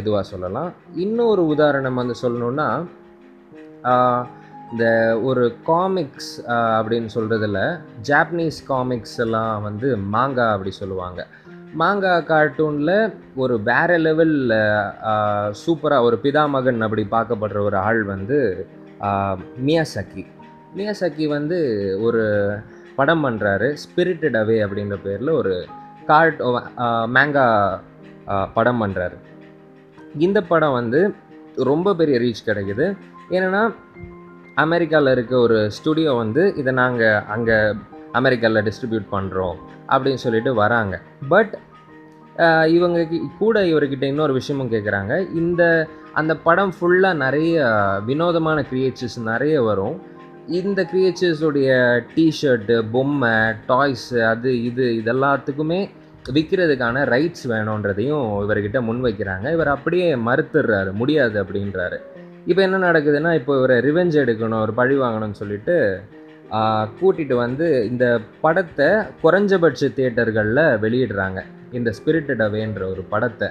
இதுவாக 0.00 0.24
சொல்லலாம். 0.32 0.70
இன்னொரு 1.04 1.42
உதாரணம் 1.54 2.00
வந்து 2.00 2.14
சொல்லணுன்னா 2.24 2.68
இந்த 4.72 4.86
ஒரு 5.28 5.44
காமிக்ஸ் 5.68 6.32
அப்படின்னு 6.78 7.08
சொல்கிறதுல 7.14 7.60
ஜாப்பனீஸ் 8.08 8.58
காமிக்ஸ் 8.70 9.18
எல்லாம் 9.24 9.62
வந்து 9.66 9.88
மாங்கா 10.14 10.46
அப்படி 10.54 10.72
சொல்லுவாங்க. 10.80 11.20
மாங்கா 11.80 12.12
கார்ட்டூனில் 12.30 13.12
ஒரு 13.36 13.54
வேற 13.62 13.90
லெவலில் 13.98 14.54
சூப்பராக 15.62 16.06
ஒரு 16.08 16.16
பிதாமகன் 16.22 16.84
அப்படி 16.86 17.04
பார்க்கப்படுற 17.10 17.58
ஒரு 17.68 17.76
ஆள் 17.76 18.02
வந்து 18.04 18.38
மியாசக்கி. 19.66 20.24
மியாசக்கி 20.76 21.26
வந்து 21.28 21.58
ஒரு 22.06 22.22
படம் 22.96 23.24
பண்ணுறாரு 23.24 23.68
ஸ்பிரிட்டட் 23.82 24.38
அவே 24.42 24.56
அப்படின்ற 24.66 24.96
பேரில் 25.04 25.32
ஒரு 25.40 25.54
கார்ட் 26.10 26.40
மேங்கா 27.16 27.46
படம் 28.56 28.80
பண்ணுறாரு 28.82 29.18
இந்த 30.26 30.38
படம் 30.52 30.76
வந்து 30.80 31.00
ரொம்ப 31.70 31.94
பெரிய 31.94 32.18
ரீச் 32.24 32.48
கிடைக்குது. 32.48 32.86
ஏன்னா 33.30 33.62
அமெரிக்காவில் 34.64 35.14
இருக்க 35.14 35.36
ஒரு 35.38 35.58
ஸ்டுடியோ 35.76 36.12
வந்து 36.14 36.54
இதை 36.56 36.72
நாங்கள் 36.74 37.22
அங்கே 37.34 37.58
அமெரிக்காவில் 38.12 38.64
டிஸ்ட்ரிபியூட் 38.68 39.06
பண்ணுறோம் 39.12 39.56
அப்படின்னு 39.88 40.22
சொல்லிட்டு 40.24 40.54
வராங்க. 40.54 41.00
பட் 41.28 41.54
இவங்க 42.76 43.06
கூட 43.38 43.62
இவர்கிட்ட 43.62 44.02
இன்னொரு 44.02 44.32
விஷயமும் 44.32 44.72
கேட்குறாங்க 44.72 45.14
இந்த 45.40 45.62
அந்த 46.12 46.36
படம் 46.36 46.72
ஃபுல்லாக 46.76 47.20
நிறைய 47.24 47.66
வினோதமான 48.06 48.64
கிரியேச்சர்ஸ் 48.70 49.18
நிறைய 49.22 49.62
வரும். 49.62 49.96
இந்த 50.58 50.80
கிரியேச்சர்ஸுடைய 50.92 51.70
டிஷர்ட்டு 52.14 52.76
பொம்மை 52.92 53.34
டாய்ஸு 53.70 54.18
அது 54.32 54.50
இது 54.62 54.84
இதெல்லாத்துக்குமே 55.00 55.80
விற்கிறதுக்கான 56.36 57.02
ரைட்ஸ் 57.14 57.44
வேணுன்றதையும் 57.52 58.24
இவர்கிட்ட 58.44 58.80
முன் 58.80 59.04
வைக்கிறாங்க. 59.04 59.52
இவர் 59.52 59.68
அப்படியே 59.68 60.14
மறுத்துடுறாரு 60.14 60.92
முடியாது 60.92 61.36
அப்படின்றாரு. 61.42 61.98
இப்போ 62.46 62.62
என்ன 62.62 62.78
நடக்குதுன்னா 62.78 63.34
இப்போ 63.34 63.52
இவரை 63.58 63.76
ரிவெஞ்ச் 63.88 64.16
எடுக்கணும் 64.22 64.60
ஒரு 64.60 64.72
பழி 64.72 64.96
வாங்கணும்னு 64.98 65.40
சொல்லிட்டு 65.42 65.76
கூட்டிகிட்டு 66.98 67.34
வந்து 67.44 67.66
இந்த 67.90 68.06
படத்தை 68.44 68.88
குறைஞ்சபட்ச 69.22 69.90
தியேட்டர்களில் 69.96 70.62
வெளியிடுறாங்க. 70.84 71.40
இந்த 71.78 71.90
ஸ்பிரிட்டட் 71.98 72.44
அவேன்ற 72.48 72.82
ஒரு 72.92 73.02
படத்தை. 73.14 73.48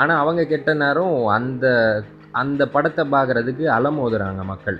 ஆனால் 0.00 0.20
அவங்க 0.22 0.42
கெட்ட 0.52 0.70
நேரம் 0.84 1.18
அந்த 1.36 1.66
அந்த 2.42 2.62
படத்தை 2.74 3.04
பார்க்குறதுக்கு 3.14 3.64
அலமோதுறாங்க 3.76 4.42
மக்கள். 4.52 4.78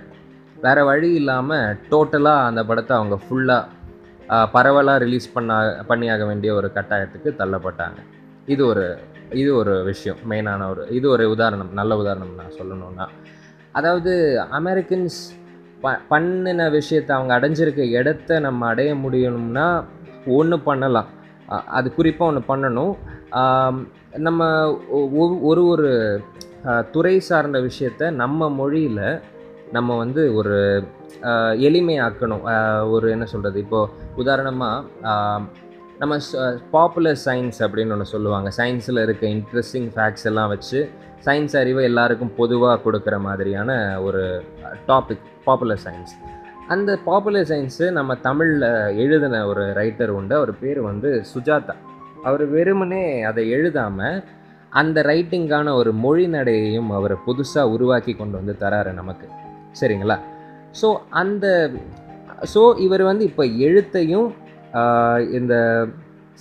வேறு 0.65 0.83
வழி 0.91 1.09
இல்லாமல் 1.21 1.77
டோட்டலாக 1.93 2.49
அந்த 2.51 2.63
படத்தை 2.71 2.95
அவங்க 2.99 3.17
ஃபுல்லாக 3.25 3.79
பரவலாக 4.55 5.03
ரிலீஸ் 5.05 5.33
பண்ண 5.37 5.53
பண்ணியாக 5.91 6.25
வேண்டிய 6.31 6.51
ஒரு 6.59 6.69
கட்டாயத்துக்கு 6.77 7.31
தள்ளப்பட்டாங்க. 7.41 7.99
இது 8.53 8.63
ஒரு 8.73 8.85
இது 9.41 9.51
ஒரு 9.61 9.75
விஷயம் 9.89 10.21
மெயினான 10.31 10.69
ஒரு 10.73 10.83
இது 10.99 11.07
ஒரு 11.15 11.25
உதாரணம் 11.35 11.73
நல்ல 11.81 11.97
உதாரணம் 12.03 12.39
நான் 12.41 12.57
சொல்லணும்னா. 12.61 13.07
அதாவது 13.79 14.13
அமெரிக்கன்ஸ் 14.59 15.19
ப 15.81 15.99
பண்ணின 16.09 16.69
விஷயத்தை 16.69 17.17
அவங்க 17.17 17.41
அடைஞ்சிருக்க 17.41 17.91
இடத்த 17.91 18.41
நம்ம 18.41 18.67
அடைய 18.67 18.95
முடியணும்னா 18.95 19.85
ஒன்று 20.27 20.61
பண்ணலாம். 20.61 21.07
அது 21.67 21.95
குறிப்பாக 21.95 22.41
ஒன்று 22.47 22.69
பண்ணணும். 22.69 22.97
நம்ம 24.17 24.71
ஒ- 24.89 25.09
ஒ- 25.13 25.39
ஒரு 25.41 25.67
ஒரு 25.67 26.23
துறை 26.91 27.21
சார்ந்த 27.21 27.59
விஷயத்த 27.59 28.11
நம்ம 28.11 28.51
மொழியில் 28.51 29.21
நம்ம 29.73 29.97
வந்து 29.97 30.35
ஒரு 30.35 30.85
எளிமையாக்கணும். 31.53 32.91
ஒரு 32.91 33.11
என்ன 33.11 33.25
சொல்கிறது 33.25 33.61
இப்போது 33.61 33.93
உதாரணமாக 34.17 34.87
நம்ம 35.99 36.17
பாப்புலர் 36.71 37.21
சயின்ஸ் 37.25 37.59
அப்படின்னு 37.59 37.93
ஒன்று 37.93 38.05
சொல்லுவாங்க. 38.05 38.51
சயின்ஸில் 38.57 39.03
இருக்க 39.03 39.27
இன்ட்ரெஸ்டிங் 39.27 39.91
ஃபேக்ட்ஸ் 39.97 40.25
எல்லாம் 40.25 40.49
வச்சு 40.49 40.91
சயின்ஸ் 41.25 41.57
அறிவை 41.57 41.85
எல்லாருக்கும் 41.85 42.35
பொதுவாக 42.35 42.91
கொடுக்குற 42.91 43.21
மாதிரியான 43.21 44.03
ஒரு 44.03 44.43
டாபிக் 44.89 45.29
பாப்புலர் 45.47 45.83
சயின்ஸ் 45.85 46.15
அந்த 46.75 46.91
பாப்புலர் 47.07 47.49
சயின்ஸு 47.51 47.87
நம்ம 47.99 48.17
தமிழில் 48.27 48.67
எழுதின 49.05 49.39
ஒரு 49.51 49.63
ரைட்டர் 49.79 50.13
உண்டு. 50.19 50.35
அவர் 50.41 50.53
பேர் 50.63 50.81
வந்து 50.89 51.11
சுஜாதா. 51.33 51.75
அவர் 52.29 52.45
வெறுமனே 52.55 53.05
அதை 53.31 53.43
எழுதாமல் 53.57 54.19
அந்த 54.81 54.99
ரைட்டிங்கான 55.11 55.73
ஒரு 55.81 55.91
மொழி 56.05 56.27
நடையையும் 56.35 56.91
அவர் 56.99 57.15
புதுசாக 57.27 57.73
உருவாக்கி 57.75 58.13
கொண்டு 58.21 58.37
வந்து 58.41 58.55
தராரு 58.63 58.93
நமக்கு. 59.01 59.27
சரிங்களா? 59.81 60.17
ஸோ 60.81 60.91
அந்த 61.23 61.47
ஸோ 62.53 62.61
இவர் 62.87 63.03
வந்து 63.11 63.25
இப்போ 63.31 63.45
எழுத்தையும் 63.69 64.29
இந்த 65.39 65.55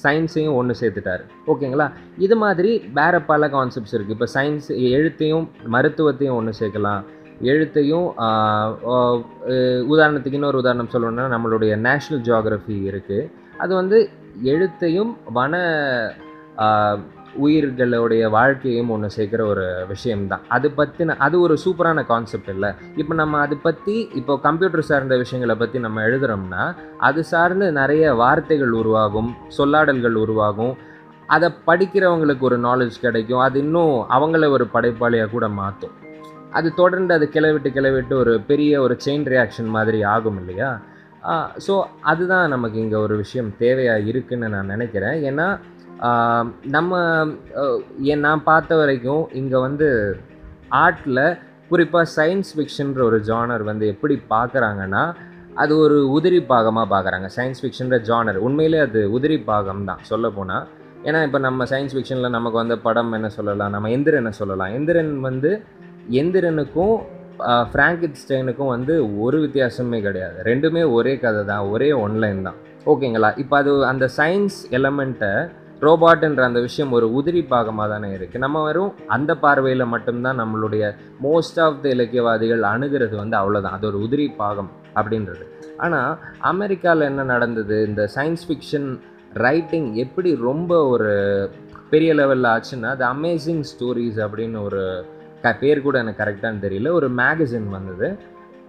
சயின்ஸையும் 0.04 0.58
ஒன்று 0.60 0.74
சேர்த்துட்டாரு. 0.82 1.24
ஓகேங்களா? 1.52 1.88
இது 2.26 2.36
மாதிரி 2.44 2.72
வேறு 3.00 3.20
பல 3.32 3.48
கான்செப்ட்ஸ் 3.56 3.96
இருக்குது 3.96 4.16
இப்போ 4.18 4.28
சயின்ஸ் 4.36 4.70
எழுத்தையும் 4.98 5.48
மருத்துவத்தையும் 5.76 6.38
ஒன்று 6.40 6.54
சேர்க்கலாம். 6.60 7.02
எழுத்தையும் 7.52 8.08
உதாரணத்துக்கு 9.93 10.39
இன்னொரு 10.39 10.62
உதாரணம் 10.62 10.93
சொல்லணும்னா 10.93 11.28
நம்மளுடைய 11.36 11.73
நேஷ்னல் 11.88 12.25
ஜியாகிரஃபி 12.30 12.78
இருக்குது 12.89 13.30
அது 13.62 13.71
வந்து 13.82 13.99
எழுத்தையும் 14.54 15.13
வன 15.38 15.54
உயிர்களுடைய 17.45 18.23
வாழ்க்கையும் 18.36 18.89
ஒன்று 18.93 19.08
சேர்க்குற 19.15 19.41
ஒரு 19.52 19.65
விஷயம்தான். 19.91 20.43
அது 20.56 20.67
பற்றின 20.78 21.15
அது 21.25 21.36
ஒரு 21.45 21.56
சூப்பரான 21.63 22.04
கான்செப்ட் 22.12 22.49
இல்லை. 22.54 22.69
இப்போ 23.02 23.13
நம்ம 23.21 23.39
அதை 23.45 23.58
பற்றி 23.67 23.95
இப்போ 24.19 24.34
கம்ப்யூட்டர் 24.47 24.88
சார்ந்த 24.89 25.17
விஷயங்களை 25.23 25.56
பற்றி 25.62 25.80
நம்ம 25.86 26.02
எழுதுகிறோம்னா 26.08 26.63
அது 27.10 27.23
சார்ந்து 27.34 27.67
நிறைய 27.80 28.13
வார்த்தைகள் 28.23 28.73
உருவாகும் 28.82 29.30
சொல்லாடல்கள் 29.58 30.17
உருவாகும். 30.23 30.73
அதை 31.36 31.49
படிக்கிறவங்களுக்கு 31.69 32.45
ஒரு 32.49 32.60
நாலேஜ் 32.67 33.04
கிடைக்கும். 33.06 33.43
அது 33.47 33.58
இன்னும் 33.65 33.95
அவங்கள 34.17 34.49
ஒரு 34.58 34.67
படைப்பாளியாக 34.75 35.34
கூட 35.36 35.47
மாற்றும் 35.62 35.95
அது 36.58 36.68
தொடர்ந்து 36.82 37.12
அது 37.18 37.26
கிளவிட்டு 37.34 37.70
கிளவிட்டு 37.78 38.14
ஒரு 38.22 38.34
பெரிய 38.50 38.72
ஒரு 38.86 38.96
செயின் 39.06 39.26
ரியாக்ஷன் 39.34 39.70
மாதிரி 39.76 40.00
ஆகும் 40.14 40.40
இல்லையா? 40.42 40.70
ஸோ 41.66 41.74
அதுதான் 42.12 42.52
நமக்கு 42.54 42.78
இங்கே 42.84 42.98
ஒரு 43.06 43.16
விஷயம் 43.24 43.50
தேவையாக 43.64 44.08
இருக்குன்னு 44.12 44.54
நான் 44.56 44.72
நினைக்கிறேன். 44.74 45.18
ஏன்னா 45.30 45.48
நம்ம 46.76 47.02
ஏன் 48.12 48.24
நான் 48.28 48.48
பார்த்த 48.50 48.76
வரைக்கும் 48.82 49.24
இங்கே 49.40 49.60
வந்து 49.68 49.88
ஆர்ட்டில் 50.84 51.24
குறிப்பாக 51.72 52.06
சயின்ஸ் 52.18 52.52
ஃபிக்ஷன்ற 52.56 53.02
ஒரு 53.10 53.18
ஜானர் 53.30 53.64
வந்து 53.72 53.86
எப்படி 53.94 54.16
பார்க்குறாங்கன்னா 54.36 55.04
அது 55.62 55.74
ஒரு 55.86 55.98
உதிரி 56.18 56.40
பாகமாக 56.52 56.88
பார்க்குறாங்க. 56.94 57.28
சயின்ஸ் 57.38 57.62
ஃபிக்ஷன்ற 57.62 57.98
ஜானர் 58.10 58.38
உண்மையிலே 58.48 58.80
அது 58.88 59.00
உதிரி 59.16 59.38
பாகம் 59.50 59.88
தான் 59.90 60.04
சொல்லப்போனால் 60.12 60.66
ஏன்னா 61.08 61.20
இப்போ 61.28 61.40
நம்ம 61.48 61.66
சயின்ஸ் 61.72 61.96
ஃபிக்ஷனில் 61.96 62.36
நமக்கு 62.38 62.58
வந்து 62.62 62.78
படம் 62.88 63.12
என்ன 63.18 63.28
சொல்லலாம்? 63.38 63.74
நம்ம 63.76 63.90
எந்திரனை 63.98 64.32
சொல்லலாம். 64.40 64.72
எந்திரன் 64.78 65.14
வந்து 65.28 65.52
எந்திரனுக்கும் 66.22 66.98
ஃப்ராங்கிட்ஸ்டைனுக்கும் 67.72 68.72
வந்து 68.76 68.93
ஒரு 69.26 69.38
வித்தியாசமே 69.43 70.00
கிடையாது. 70.08 70.38
ரெண்டுமே 70.50 70.82
ஒரே 70.98 71.13
கதை 71.24 71.41
தான் 71.52 71.67
ஒரே 71.74 71.89
ஒன்லைன் 72.06 72.41
தான். 72.48 72.58
ஓகேங்களா? 72.91 73.30
இப்போ 73.43 73.56
அது 73.62 73.72
அந்த 73.91 74.06
சயின்ஸ் 74.19 74.58
எலமெண்ட்டை 74.78 75.32
ரோபாட்ன்ற 75.86 76.41
அந்த 76.48 76.62
விஷயம் 76.65 76.93
ஒரு 76.98 77.08
உதிரி 77.17 77.41
பாகமாக 77.52 77.88
தானே 77.91 78.08
இருக்குது 78.15 78.43
நம்ம 78.45 78.63
வெறும் 78.65 78.95
அந்த 79.15 79.32
பார்வையில் 79.43 79.91
மட்டும்தான் 79.93 80.39
நம்மளுடைய 80.41 80.84
மோஸ்ட் 81.26 81.60
ஆஃப் 81.65 81.78
த 81.84 81.88
இலக்கியவாதிகள் 81.95 82.63
அணுகிறது 82.72 83.15
வந்து 83.22 83.38
அவ்வளோதான் 83.41 83.78
அது 83.78 83.88
ஒரு 83.91 84.00
உதிரி 84.06 84.26
பாகம் 84.41 84.72
அப்படின்றது. 85.00 85.45
ஆனால் 85.86 86.12
அமெரிக்காவில் 86.52 87.10
என்ன 87.12 87.26
நடந்தது? 87.34 87.78
இந்த 87.89 88.04
சயின்ஸ் 88.15 88.43
ஃபிக்ஷன் 88.50 88.89
ரைட்டிங் 89.45 89.89
எப்படி 90.06 90.30
ரொம்ப 90.50 90.74
ஒரு 90.93 91.13
பெரிய 91.93 92.12
லெவலில் 92.19 92.52
ஆச்சுன்னா 92.56 92.91
அது 92.98 93.06
அமேசிங் 93.15 93.63
ஸ்டோரிஸ் 93.72 94.19
அப்படின்னு 94.26 94.60
ஒரு 94.67 94.84
பேர் 95.60 95.82
கூட 95.82 95.99
எனக்கு 95.99 96.23
கரெக்டானு 96.23 96.60
தெரியல. 96.65 96.91
ஒரு 96.91 97.10
மேகசின் 97.12 97.69
வந்தது. 97.69 98.17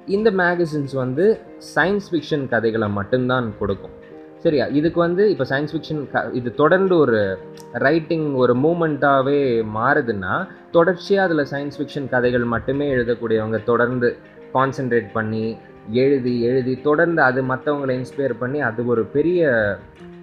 இந்த 0.06 0.30
மேகசின்ஸ் 0.30 0.94
வந்து 0.94 1.40
சயின்ஸ் 1.74 2.06
ஃபிக்ஷன் 2.10 2.48
கதைகளை 2.48 2.88
மட்டும்தான் 2.88 3.54
கொடுக்கும். 3.58 3.96
சரியா? 4.38 4.66
இதுக்கு 4.66 5.00
வந்து 5.00 5.30
இப்போ 5.30 5.44
சயின்ஸ் 5.44 5.72
ஃபிக்ஷன் 5.72 6.10
க 6.10 6.30
இது 6.32 6.54
தொடர்ந்து 6.54 6.96
ஒரு 6.96 7.38
ரைட்டிங் 7.72 8.34
ஒரு 8.34 8.54
மூமெண்ட்டாகவே 8.54 9.40
மாறுதுன்னா 9.74 10.48
தொடர்ச்சியாக 10.70 11.26
அதில் 11.26 11.50
சயின்ஸ் 11.52 11.78
ஃபிக்ஷன் 11.78 12.08
கதைகள் 12.08 12.44
மட்டுமே 12.44 12.94
எழுதக்கூடியவங்க 12.94 13.64
தொடர்ந்து 13.64 14.16
கான்சென்ட்ரேட் 14.54 15.10
பண்ணி 15.12 15.58
எழுதி 15.90 16.42
எழுதி 16.42 16.80
தொடர்ந்து 16.80 17.22
அது 17.22 17.42
மற்றவங்களை 17.42 18.04
இன்ஸ்பயர் 18.04 18.34
பண்ணி 18.38 18.60
அது 18.60 18.86
ஒரு 18.86 19.04
பெரிய 19.04 19.50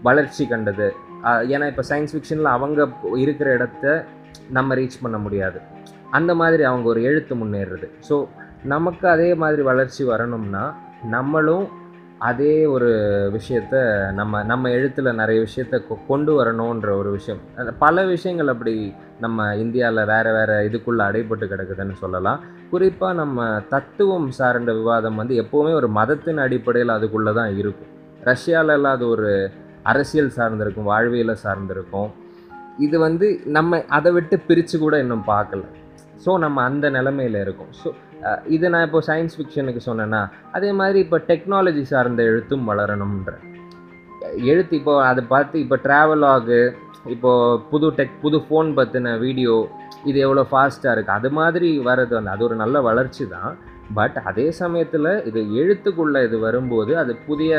வளர்ச்சி 0.02 0.48
கண்டது. 0.48 0.94
ஏன்னா 1.24 1.68
இப்போ 1.68 1.84
சயின்ஸ் 1.90 2.14
ஃபிக்ஷனில் 2.14 2.54
அவங்க 2.58 2.88
இருக்கிற 3.16 3.54
இடத்த 3.54 4.06
நம்ம 4.50 4.76
ரீச் 4.76 5.02
பண்ண 5.02 5.18
முடியாது. 5.18 5.76
அந்த 6.12 6.36
மாதிரி 6.36 6.64
அவங்க 6.64 6.90
ஒரு 6.90 7.04
எழுத்து 7.04 7.36
முன்னேறுறது. 7.36 7.92
ஸோ 8.10 8.28
நமக்கு 8.64 9.08
அதே 9.08 9.34
மாதிரி 9.34 9.62
வளர்ச்சி 9.62 10.04
வரணும்னா 10.04 10.78
நம்மளும் 11.04 11.68
அதே 12.20 12.66
ஒரு 12.66 12.90
விஷயத்த 13.34 14.12
நம்ம 14.12 14.44
நம்ம 14.44 14.70
எழுத்தில் 14.70 15.14
நிறைய 15.14 15.46
விஷயத்த 15.46 15.82
கொ- 15.82 15.98
கொண்டு 16.08 16.46
வரணுன்ற 16.46 16.98
ஒரு 16.98 17.12
விஷயம். 17.12 17.42
பல 17.80 18.06
விஷயங்கள் 18.06 18.48
அப்படி 18.48 18.94
நம்ம 19.20 19.56
இந்தியாவில் 19.56 20.06
வேறு 20.06 20.34
வேறு 20.34 20.54
இதுக்குள்ளே 20.54 21.02
அடைபட்டு 21.02 21.46
கிடக்குதுன்னு 21.46 21.92
சொல்லலாம். 21.92 22.40
குறிப்பாக 22.70 23.14
நம்ம 23.14 23.62
தத்துவம் 23.70 24.32
சார்ந்த 24.32 24.74
விவாதம் 24.74 25.16
வந்து 25.16 25.42
எப்போவுமே 25.42 25.74
ஒரு 25.74 25.88
மதத்தின் 25.88 26.38
அடிப்படையில் 26.38 26.92
அதுக்குள்ளே 26.92 27.34
தான் 27.34 27.58
இருக்கும். 27.58 27.88
ரஷ்யாலெல்லாம் 28.24 28.92
அது 28.92 29.08
ஒரு 29.08 29.52
அரசியல் 29.84 30.32
சார்ந்திருக்கும் 30.36 30.84
வாழ்வியலை 30.84 31.36
சார்ந்திருக்கும். 31.44 32.12
இது 32.78 33.00
வந்து 33.00 33.40
நம்ம 33.46 33.84
அதை 33.88 34.12
விட்டு 34.12 34.40
பிரித்து 34.40 34.80
கூட 34.80 35.00
இன்னும் 35.00 35.24
பார்க்கல. 35.28 35.64
ஸோ 36.26 36.38
நம்ம 36.38 36.64
அந்த 36.64 36.90
நிலமையில 36.90 37.42
இருக்கோம். 37.46 37.72
ஸோ 37.82 37.88
இது 38.48 38.70
நான் 38.70 38.86
இப்போ 38.88 39.02
சயின்ஸ் 39.08 39.36
ஃபிக்ஷனுக்கு 39.38 39.82
சொன்னேன்னா 39.90 40.22
அதே 40.52 40.72
மாதிரி 40.72 41.00
இப்போ 41.00 41.18
டெக்னாலஜி 41.30 41.84
சார்ந்த 41.92 42.22
எழுத்தும் 42.24 42.68
வளரணுன்ற 42.70 43.34
எழுத்து 44.52 44.76
இப்போ 44.80 44.94
அதை 45.04 45.24
பார்த்து 45.34 45.58
இப்போ 45.60 45.78
ட்ராவலாகு 45.86 46.60
இப்போது 47.10 47.60
புது 47.72 47.88
டெக் 48.00 48.16
புது 48.22 48.38
ஃபோன் 48.46 48.70
பற்றின 48.80 49.18
வீடியோ 49.20 49.56
இது 50.06 50.18
எவ்வளோ 50.20 50.44
ஃபாஸ்ட்டாக 50.52 50.94
இருக்குது 50.96 51.18
அது 51.20 51.30
மாதிரி 51.30 51.70
வர்றது 51.80 52.14
வந்து 52.16 52.30
அது 52.30 52.44
ஒரு 52.44 52.56
நல்ல 52.56 52.82
வளர்ச்சி 52.82 53.26
தான். 53.28 53.52
பட் 53.94 54.18
அதே 54.30 54.52
சமயத்தில் 54.52 55.12
இது 55.26 55.40
எழுத்துக்குள்ளே 55.62 56.22
இது 56.24 56.40
வரும்போது 56.40 56.98
அது 56.98 57.16
புதிய 57.28 57.52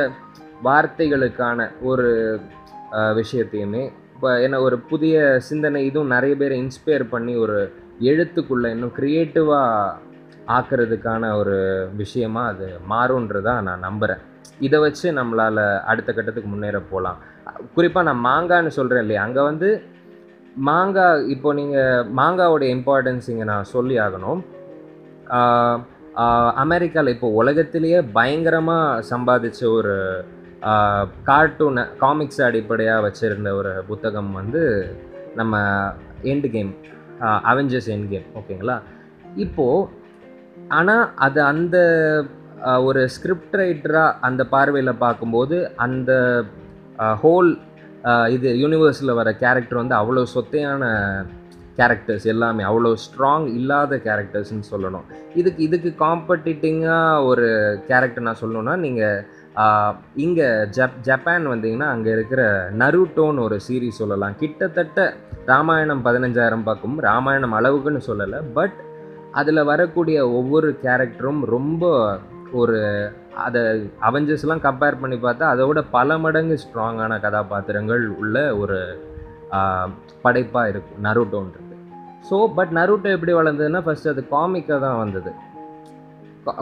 வார்த்தைகளுக்கான 0.62 1.68
ஒரு 1.82 2.08
விஷயத்தையுமே 3.16 3.84
இப்போ 4.14 4.30
என்ன 4.40 4.60
ஒரு 4.60 4.78
புதிய 4.90 5.16
சிந்தனை 5.48 5.80
இதுவும் 5.86 6.06
நிறைய 6.06 6.34
பேரை 6.36 6.56
இன்ஸ்பயர் 6.64 7.04
பண்ணி 7.08 7.36
ஒரு 7.36 7.58
எழுத்துக்குள்ளே 8.00 8.68
இன்னும் 8.70 8.94
க்ரியேட்டிவாக 8.98 9.96
ஆக்கிறதுக்கான 10.46 11.36
ஒரு 11.36 11.56
விஷயமா 11.96 12.46
அது 12.46 12.66
மாறுன்றதான் 12.90 13.62
நான் 13.62 13.86
நம்புகிறேன் 13.88 14.22
இதை 14.58 14.78
வச்சு 14.80 15.12
நம்மளால் 15.12 15.62
அடுத்த 15.90 16.12
கட்டத்துக்கு 16.12 16.48
முன்னேற 16.48 16.78
போகலாம் 16.90 17.18
குறிப்பாக 17.74 18.06
நான் 18.08 18.24
மாங்கான்னு 18.24 18.66
சொல்கிறேன் 18.66 19.02
இல்லையா? 19.02 19.22
அங்கே 19.26 19.40
வந்து 19.40 19.68
மாங்காய் 20.68 21.28
இப்போ 21.28 21.52
நீங்கள் 21.52 22.08
மாங்காவோடைய 22.20 22.68
இம்பார்ட்டன்ஸ் 22.76 23.28
இங்கே 23.30 23.44
நான் 23.44 23.70
சொல்லி 23.74 23.96
ஆகணும். 24.00 24.40
அமெரிக்காவில் 26.62 27.14
இப்போ 27.14 27.28
உலகத்திலேயே 27.40 28.00
பயங்கரமாக 28.12 29.02
சம்பாதிச்ச 29.10 29.60
ஒரு 29.70 29.94
கார்ட்டூனை 31.24 31.84
காமிக்ஸ் 31.98 32.42
அடிப்படையாக 32.48 33.04
வச்சுருந்த 33.06 33.50
ஒரு 33.54 33.72
புத்தகம் 33.86 34.32
வந்து 34.32 34.62
நம்ம 35.34 35.56
end 36.22 36.50
game 36.50 36.72
Avengers 37.20 37.88
end 37.88 38.08
game 38.08 38.24
ஓகேங்களா 38.34 38.80
இப்போது 39.36 39.88
ஆனால் 40.68 41.10
அது 41.14 41.42
அந்த 41.42 41.76
ஒரு 42.82 43.08
ஸ்கிரிப்ட் 43.08 43.56
ரைட்டராக 43.56 44.16
அந்த 44.20 44.46
பார்வையில் 44.46 44.94
பார்க்கும்போது 44.94 45.70
அந்த 45.76 46.12
ஹோல் 47.22 47.58
இது 48.28 48.48
யூனிவர்ஸில் 48.56 49.14
வர 49.14 49.34
கேரக்டர் 49.34 49.86
வந்து 49.86 49.94
அவ்வளோ 49.94 50.22
சொத்தையான 50.34 50.84
கேரக்டர்ஸ் 51.76 52.24
எல்லாமே 52.24 52.62
அவ்வளோ 52.62 52.94
ஸ்ட்ராங் 53.04 53.46
இல்லாத 53.46 53.96
கேரக்டர்ஸ்னு 53.96 54.64
சொல்லணும். 54.70 55.04
இதுக்கு 55.34 55.62
இதுக்கு 55.62 55.94
காம்படிட்டிங்காக 55.98 57.24
ஒரு 57.24 57.46
கேரக்டர் 57.86 58.22
நான் 58.22 58.40
சொல்லணும்னா 58.40 58.76
நீங்கள் 58.76 59.26
இங்கே 60.24 60.48
ஜப் 60.76 60.98
ஜப்பான் 61.08 61.46
வந்தீங்கன்னா 61.52 61.88
அங்கே 61.94 62.10
இருக்கிற 62.16 62.42
நருட்டோன்னு 62.82 63.44
ஒரு 63.46 63.56
சீரீஸ் 63.66 64.00
சொல்லலாம். 64.02 64.34
கிட்டத்தட்ட 64.42 65.06
ராமாயணம் 65.52 66.04
பதினஞ்சாயிரம் 66.08 66.66
பக்கம் 66.68 66.96
ராமாயணம் 67.08 67.56
அளவுக்குன்னு 67.58 68.02
சொல்லலை. 68.10 68.40
பட் 68.58 68.76
அதில் 69.40 69.68
வரக்கூடிய 69.70 70.18
ஒவ்வொரு 70.40 70.68
கேரக்டரும் 70.84 71.40
ரொம்ப 71.54 71.84
ஒரு 72.60 72.78
அதை 73.46 73.62
அவெஞ்சர்ஸ்லாம் 74.08 74.62
கம்பேர் 74.66 75.00
பண்ணி 75.00 75.16
பார்த்தா 75.24 75.50
அதோட 75.54 75.78
பல 75.96 76.18
மடங்கு 76.24 76.56
ஸ்ட்ராங்கான 76.62 77.18
கதாபாத்திரங்கள் 77.24 78.04
உள்ள 78.20 78.36
ஒரு 78.62 78.78
படைப்பாக 80.24 80.70
இருக்கும் 80.72 81.04
நருட்டோன்றது. 81.06 81.74
ஸோ 82.28 82.36
பட் 82.56 82.72
நருட்டோ 82.78 83.10
எப்படி 83.16 83.34
வளர்ந்ததுன்னா 83.40 83.82
ஃபஸ்ட்டு 83.86 84.12
அது 84.14 84.22
காமிக்காக 84.32 84.80
தான் 84.86 85.00
வந்தது. 85.02 85.30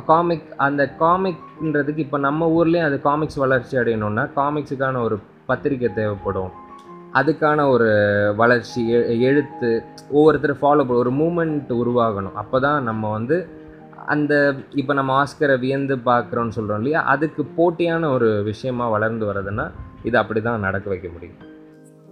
காமிக் 0.07 0.55
அந்த 0.57 0.95
காமிக்ன்றதுக்கு 1.01 1.99
இப்போ 1.99 2.19
நம்ம 2.19 2.65
ஊர்லேயும் 2.65 2.85
அது 2.85 3.01
காமிக்ஸ் 3.01 3.35
வளர்ச்சி 3.35 3.77
அடையணும்னா 3.77 4.31
காமிக்ஸுக்கான 4.37 5.03
ஒரு 5.03 5.19
பத்திரிக்கை 5.47 5.93
தேவைப்படும். 5.93 6.51
அதுக்கான 7.15 7.69
ஒரு 7.69 7.89
வளர்ச்சி 8.37 8.89
எ- 8.89 9.17
எழுத்து 9.17 9.85
ஒவ்வொருத்தர் 10.11 10.55
ஃபாலோ 10.55 10.59
பண்ண 10.59 10.93
ஒரு 10.93 11.13
மூமெண்ட் 11.13 11.65
உருவாகணும். 11.69 12.33
அப்போ 12.33 12.61
தான் 12.61 12.83
நம்ம 12.83 13.11
வந்து 13.11 13.49
அந்த 14.07 14.55
இப்போ 14.71 14.95
நம்ம 14.95 15.23
ஆஸ்கரை 15.23 15.59
வியந்து 15.59 15.97
பார்க்குறோன்னு 15.97 16.49
சொல்கிறோம் 16.49 16.77
இல்லையா? 16.77 17.03
அதுக்கு 17.03 17.47
போட்டியான 17.57 18.13
ஒரு 18.13 18.43
விஷயமா 18.43 18.89
வளர்ந்து 18.89 19.27
வர்றதுன்னா 19.27 19.71
இது 20.03 20.19
அப்படி 20.19 20.43
தான் 20.43 20.61
நடக்க 20.61 20.89
வைக்க 20.89 21.09
முடியும். 21.09 21.55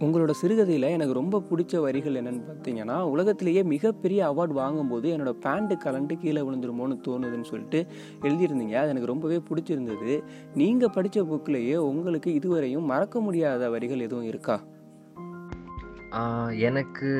உங்களோட 0.04 0.32
சிறுகதையில் 0.40 0.86
எனக்கு 0.96 1.14
ரொம்ப 1.20 1.42
பிடிச்ச 1.50 1.80
வரிகள் 1.84 2.16
என்னென்னு 2.20 2.42
பார்த்தீங்கன்னா 2.48 2.96
உலகத்திலேயே 3.14 3.62
மிகப்பெரிய 3.72 4.20
அவார்டு 4.30 4.54
வாங்கும்போது 4.60 5.08
என்னோடய 5.16 5.36
பேண்ட்டு 5.44 5.76
கலண்டு 5.84 6.14
கீழே 6.22 6.40
விழுந்துருமோன்னு 6.40 6.96
தோணுதுன்னு 7.06 7.48
சொல்லிட்டு 7.50 7.80
எழுதியிருந்தீங்க. 8.20 8.74
அது 8.82 8.92
எனக்கு 8.92 9.12
ரொம்பவே 9.12 9.38
பிடிச்சிருந்தது. 9.48 10.14
நீங்கள் 10.54 10.94
படித்த 10.94 11.22
புக்லேயே 11.32 11.76
உங்களுக்கு 11.90 12.30
இதுவரையும் 12.38 12.90
மறக்க 12.92 13.20
முடியாத 13.20 13.70
வரிகள் 13.70 14.06
எதுவும் 14.08 14.30
இருக்கா? 14.32 14.56
எனக்கு 16.68 17.10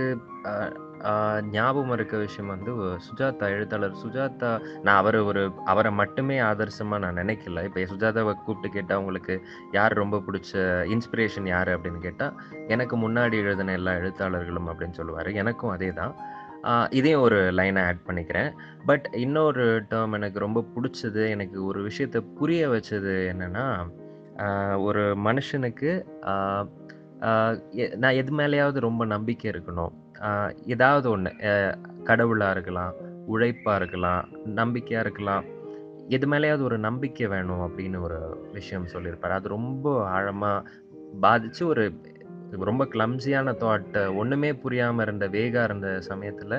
ஞாபகம் 1.51 1.93
இருக்க 1.93 2.17
விஷயம் 2.17 2.51
வந்து 2.51 2.73
சுஜாதா 2.75 3.43
எழுத்தாளர். 3.43 3.97
சுஜாதா 4.07 4.61
நான் 4.83 4.97
அவர் 4.97 5.17
ஒரு 5.17 5.53
அவரை 5.65 5.93
மட்டுமே 5.93 6.39
ஆதர்சமாக 6.39 6.99
நான் 6.99 7.17
நினைக்கல. 7.17 7.65
இப்போ 7.65 7.81
சுஜாதாவை 7.81 8.35
கூப்பிட்டு 8.35 8.69
கேட்டால் 8.69 8.99
உங்களுக்கு 8.99 9.47
யார் 9.73 9.93
ரொம்ப 9.93 10.23
பிடிச்ச 10.27 10.85
இன்ஸ்பிரேஷன் 10.85 11.47
யார்? 11.47 11.69
அப்படின்னு 11.69 11.99
கேட்டால் 11.99 12.41
எனக்கு 12.69 12.97
முன்னாடி 12.97 13.33
எழுதின 13.33 13.73
எல்லா 13.73 13.93
எழுத்தாளர்களும் 13.93 14.69
அப்படின்னு 14.69 14.91
சொல்லுவார். 14.91 15.27
எனக்கும் 15.27 15.71
அதே 15.71 15.93
தான். 15.93 16.17
இதையும் 16.91 17.21
ஒரு 17.21 17.53
லைனை 17.53 17.87
ஆட் 17.87 18.01
பண்ணிக்கிறேன். 18.07 18.53
பட் 18.87 19.09
இன்னொரு 19.13 19.83
டேர்ம் 19.91 20.13
எனக்கு 20.13 20.39
ரொம்ப 20.39 20.65
பிடிச்சது 20.77 21.29
எனக்கு 21.29 21.65
ஒரு 21.65 21.83
விஷயத்தை 21.83 22.21
புரிய 22.21 22.71
வச்சது 22.71 23.35
என்னென்னா 23.35 24.83
ஒரு 24.83 25.15
மனுஷனுக்கு 25.15 26.05
எ- 27.73 27.95
நான் 27.97 28.13
எது 28.13 28.37
மேலேயாவது 28.37 28.81
ரொம்ப 28.81 29.05
நம்பிக்கை 29.05 29.51
இருக்கணும். 29.51 30.03
ஏதாவது 30.67 31.11
ஒன்று 31.11 31.33
கடவுளாக 32.05 32.51
இருக்கலாம் 32.51 32.95
உழைப்பாக 33.27 33.77
இருக்கலாம் 33.77 34.25
நம்பிக்கையாக 34.45 35.09
இருக்கலாம். 35.09 35.45
எது 36.09 36.27
மேலேயாவது 36.29 36.63
ஒரு 36.63 36.79
நம்பிக்கை 36.79 37.27
வேணும் 37.27 37.61
அப்படின்னு 37.61 38.01
ஒரு 38.01 38.49
விஷயம் 38.53 38.87
சொல்லியிருப்பார். 38.87 39.33
அது 39.33 39.49
ரொம்ப 39.49 40.07
ஆழமாக 40.09 40.69
பாதித்து 41.21 41.67
ஒரு 41.67 41.85
ரொம்ப 42.51 42.85
கிளம்ஸியான 42.85 43.55
தாட் 43.63 44.15
ஒன்றுமே 44.17 44.53
புரியாமல் 44.55 45.07
இருந்த 45.07 45.29
வேகா 45.29 45.63
இருந்த 45.65 46.01
சமயத்தில் 46.01 46.57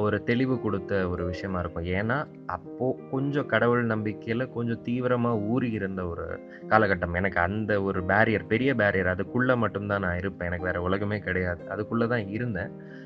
ஒரு 0.00 0.22
தெளிவு 0.22 0.60
கொடுத்த 0.60 1.08
ஒரு 1.08 1.26
விஷயமா 1.26 1.58
இருக்கும். 1.58 1.84
ஏன்னா 1.84 2.26
அப்போது 2.46 2.98
கொஞ்சம் 3.10 3.46
கடவுள் 3.46 3.84
நம்பிக்கையில் 3.84 4.52
கொஞ்சம் 4.52 4.82
தீவிரமாக 4.82 5.38
ஊறி 5.38 5.70
இருந்த 5.70 6.06
ஒரு 6.06 6.40
காலகட்டம். 6.68 7.14
எனக்கு 7.14 7.40
அந்த 7.40 7.82
ஒரு 7.82 8.04
பேரியர் 8.04 8.46
பெரிய 8.46 8.74
பேரியர் 8.74 9.06
அதுக்குள்ளே 9.06 9.54
மட்டும்தான் 9.54 10.00
நான் 10.00 10.16
இருப்பேன். 10.16 10.46
எனக்கு 10.46 10.64
வேற 10.64 10.82
உலகமே 10.82 11.18
கிடையாது. 11.18 11.68
அதுக்குள்ளே 11.68 12.06
தான் 12.06 12.28
இருந்தேன். 12.28 12.98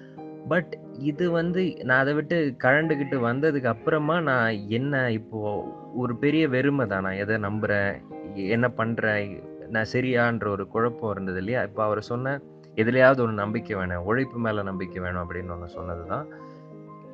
பட் 0.49 0.79
இது 0.99 1.31
வந்து 1.31 1.77
நான் 1.83 1.99
அதை 1.99 2.15
விட்டு 2.15 2.57
கழண்டுக்கிட்டு 2.65 3.17
வந்ததுக்கு 3.31 3.65
அப்புறமா 3.65 4.21
நான் 4.21 4.53
என்ன 4.69 5.11
இப்போ 5.11 5.73
ஒரு 5.95 6.17
பெரிய 6.17 6.49
வெறுமை 6.49 6.87
தான். 6.87 7.03
நான் 7.03 7.15
எதை 7.15 7.39
நம்புகிறேன் 7.39 8.01
என்ன 8.35 8.69
பண்றேன்? 8.69 9.43
நான் 9.69 9.93
சரியான்ற 9.93 10.49
ஒரு 10.49 10.69
குழப்பம் 10.69 11.11
இருந்தது 11.11 11.39
இல்லையா? 11.39 11.63
இப்போ 11.63 11.85
அவர் 11.85 12.03
சொன்ன 12.03 12.41
எதுலையாவது 12.75 13.21
ஒரு 13.21 13.33
நம்பிக்கை 13.33 13.77
வேணும் 13.77 14.05
உழைப்பு 14.05 14.39
மேலே 14.39 14.63
நம்பிக்கை 14.63 15.03
வேணும் 15.03 15.31
அப்படின்னு 15.31 15.51
ஒன்று 15.51 15.69
சொன்னது 15.69 16.07
தான் 16.07 16.27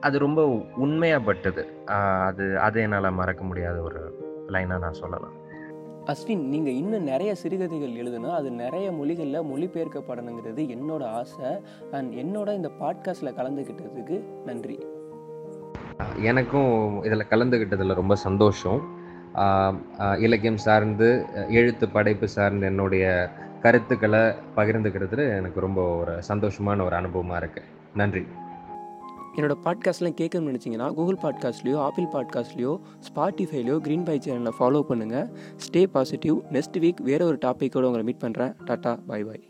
அது 0.00 0.18
ரொம்ப 0.18 0.46
உண்மையாப்பட்டது. 0.80 1.64
ஆஹ் 1.86 2.24
அது 2.24 2.58
அது 2.58 2.80
என்னால் 2.80 3.12
மறக்க 3.12 3.44
முடியாத 3.44 3.80
ஒரு 3.80 4.18
லைனாக 4.48 4.78
நான் 4.78 4.92
சொல்லலாம். 4.92 5.38
அஸ்வின் 6.04 6.42
நீங்கள் 6.42 6.72
இன்னும் 6.72 7.02
நிறைய 7.02 7.34
சிறுகதைகள் 7.34 7.90
எழுதுனா 7.90 8.34
அது 8.34 8.50
நிறைய 8.50 8.92
மொழிகளில் 8.92 9.42
மொழிபெயர்க்கப்படணுங்கிறது 9.42 10.78
என்னோட 10.78 11.04
ஆசை. 11.04 11.46
அண்ட் 11.92 12.14
என்னோட 12.14 12.54
இந்த 12.54 12.70
பாட்காஸ்ட்டில் 12.80 13.36
கலந்துக்கிட்டதுக்கு 13.36 14.20
நன்றி. 14.44 14.86
எனக்கும் 16.16 17.02
இதில் 17.02 17.26
கலந்துக்கிட்டதில் 17.30 17.94
ரொம்ப 17.94 18.14
சந்தோஷம். 18.14 18.98
இலக்கியம் 20.18 20.56
சார்ந்து 20.56 21.24
எழுத்து 21.48 21.88
படைப்பு 21.88 22.28
சார்ந்து 22.28 22.66
என்னுடைய 22.66 23.30
கருத்துக்களை 23.62 24.20
பகிர்ந்துக்கிறதுல 24.56 25.36
எனக்கு 25.36 25.60
ரொம்ப 25.60 25.96
ஒரு 25.96 26.22
சந்தோஷமான 26.28 26.84
ஒரு 26.84 26.96
அனுபவமாக 26.96 27.40
இருக்குது 27.40 27.68
நன்றி. 27.94 28.26
என்னோட 29.36 29.54
பாட்காஸ்ட்லாம் 29.64 30.16
கேட்கணும்னு 30.20 30.50
நினச்சிங்கன்னா 30.50 30.94
கூகுள் 30.94 31.18
பாட்காஸ்ட்லேயோ 31.22 31.76
ஆப்பிள் 31.76 32.04
பாட்காஸ்ட்லேயோ 32.04 32.72
ஸ்பாட்டிஃபைலையோ 33.08 33.76
க்ரீன் 33.86 34.04
பை 34.04 34.18
சேனலில் 34.18 34.58
ஃபாலோ 34.58 34.82
பண்ணுங்கள் 34.88 35.28
ஸ்டே 35.66 35.84
பாசிட்டிவ் 35.86 36.38
நெக்ஸ்ட் 36.52 36.80
வீக் 36.80 37.02
வேறு 37.02 37.26
ஒரு 37.26 37.38
டாப்பிக்கோடு 37.44 37.82
உங்களை 37.82 38.02
மீட் 38.02 38.24
பண்ணுறேன் 38.24 38.52
டாட்டா 38.66 38.98
பாய் 39.06 39.24
பாய் 39.24 39.49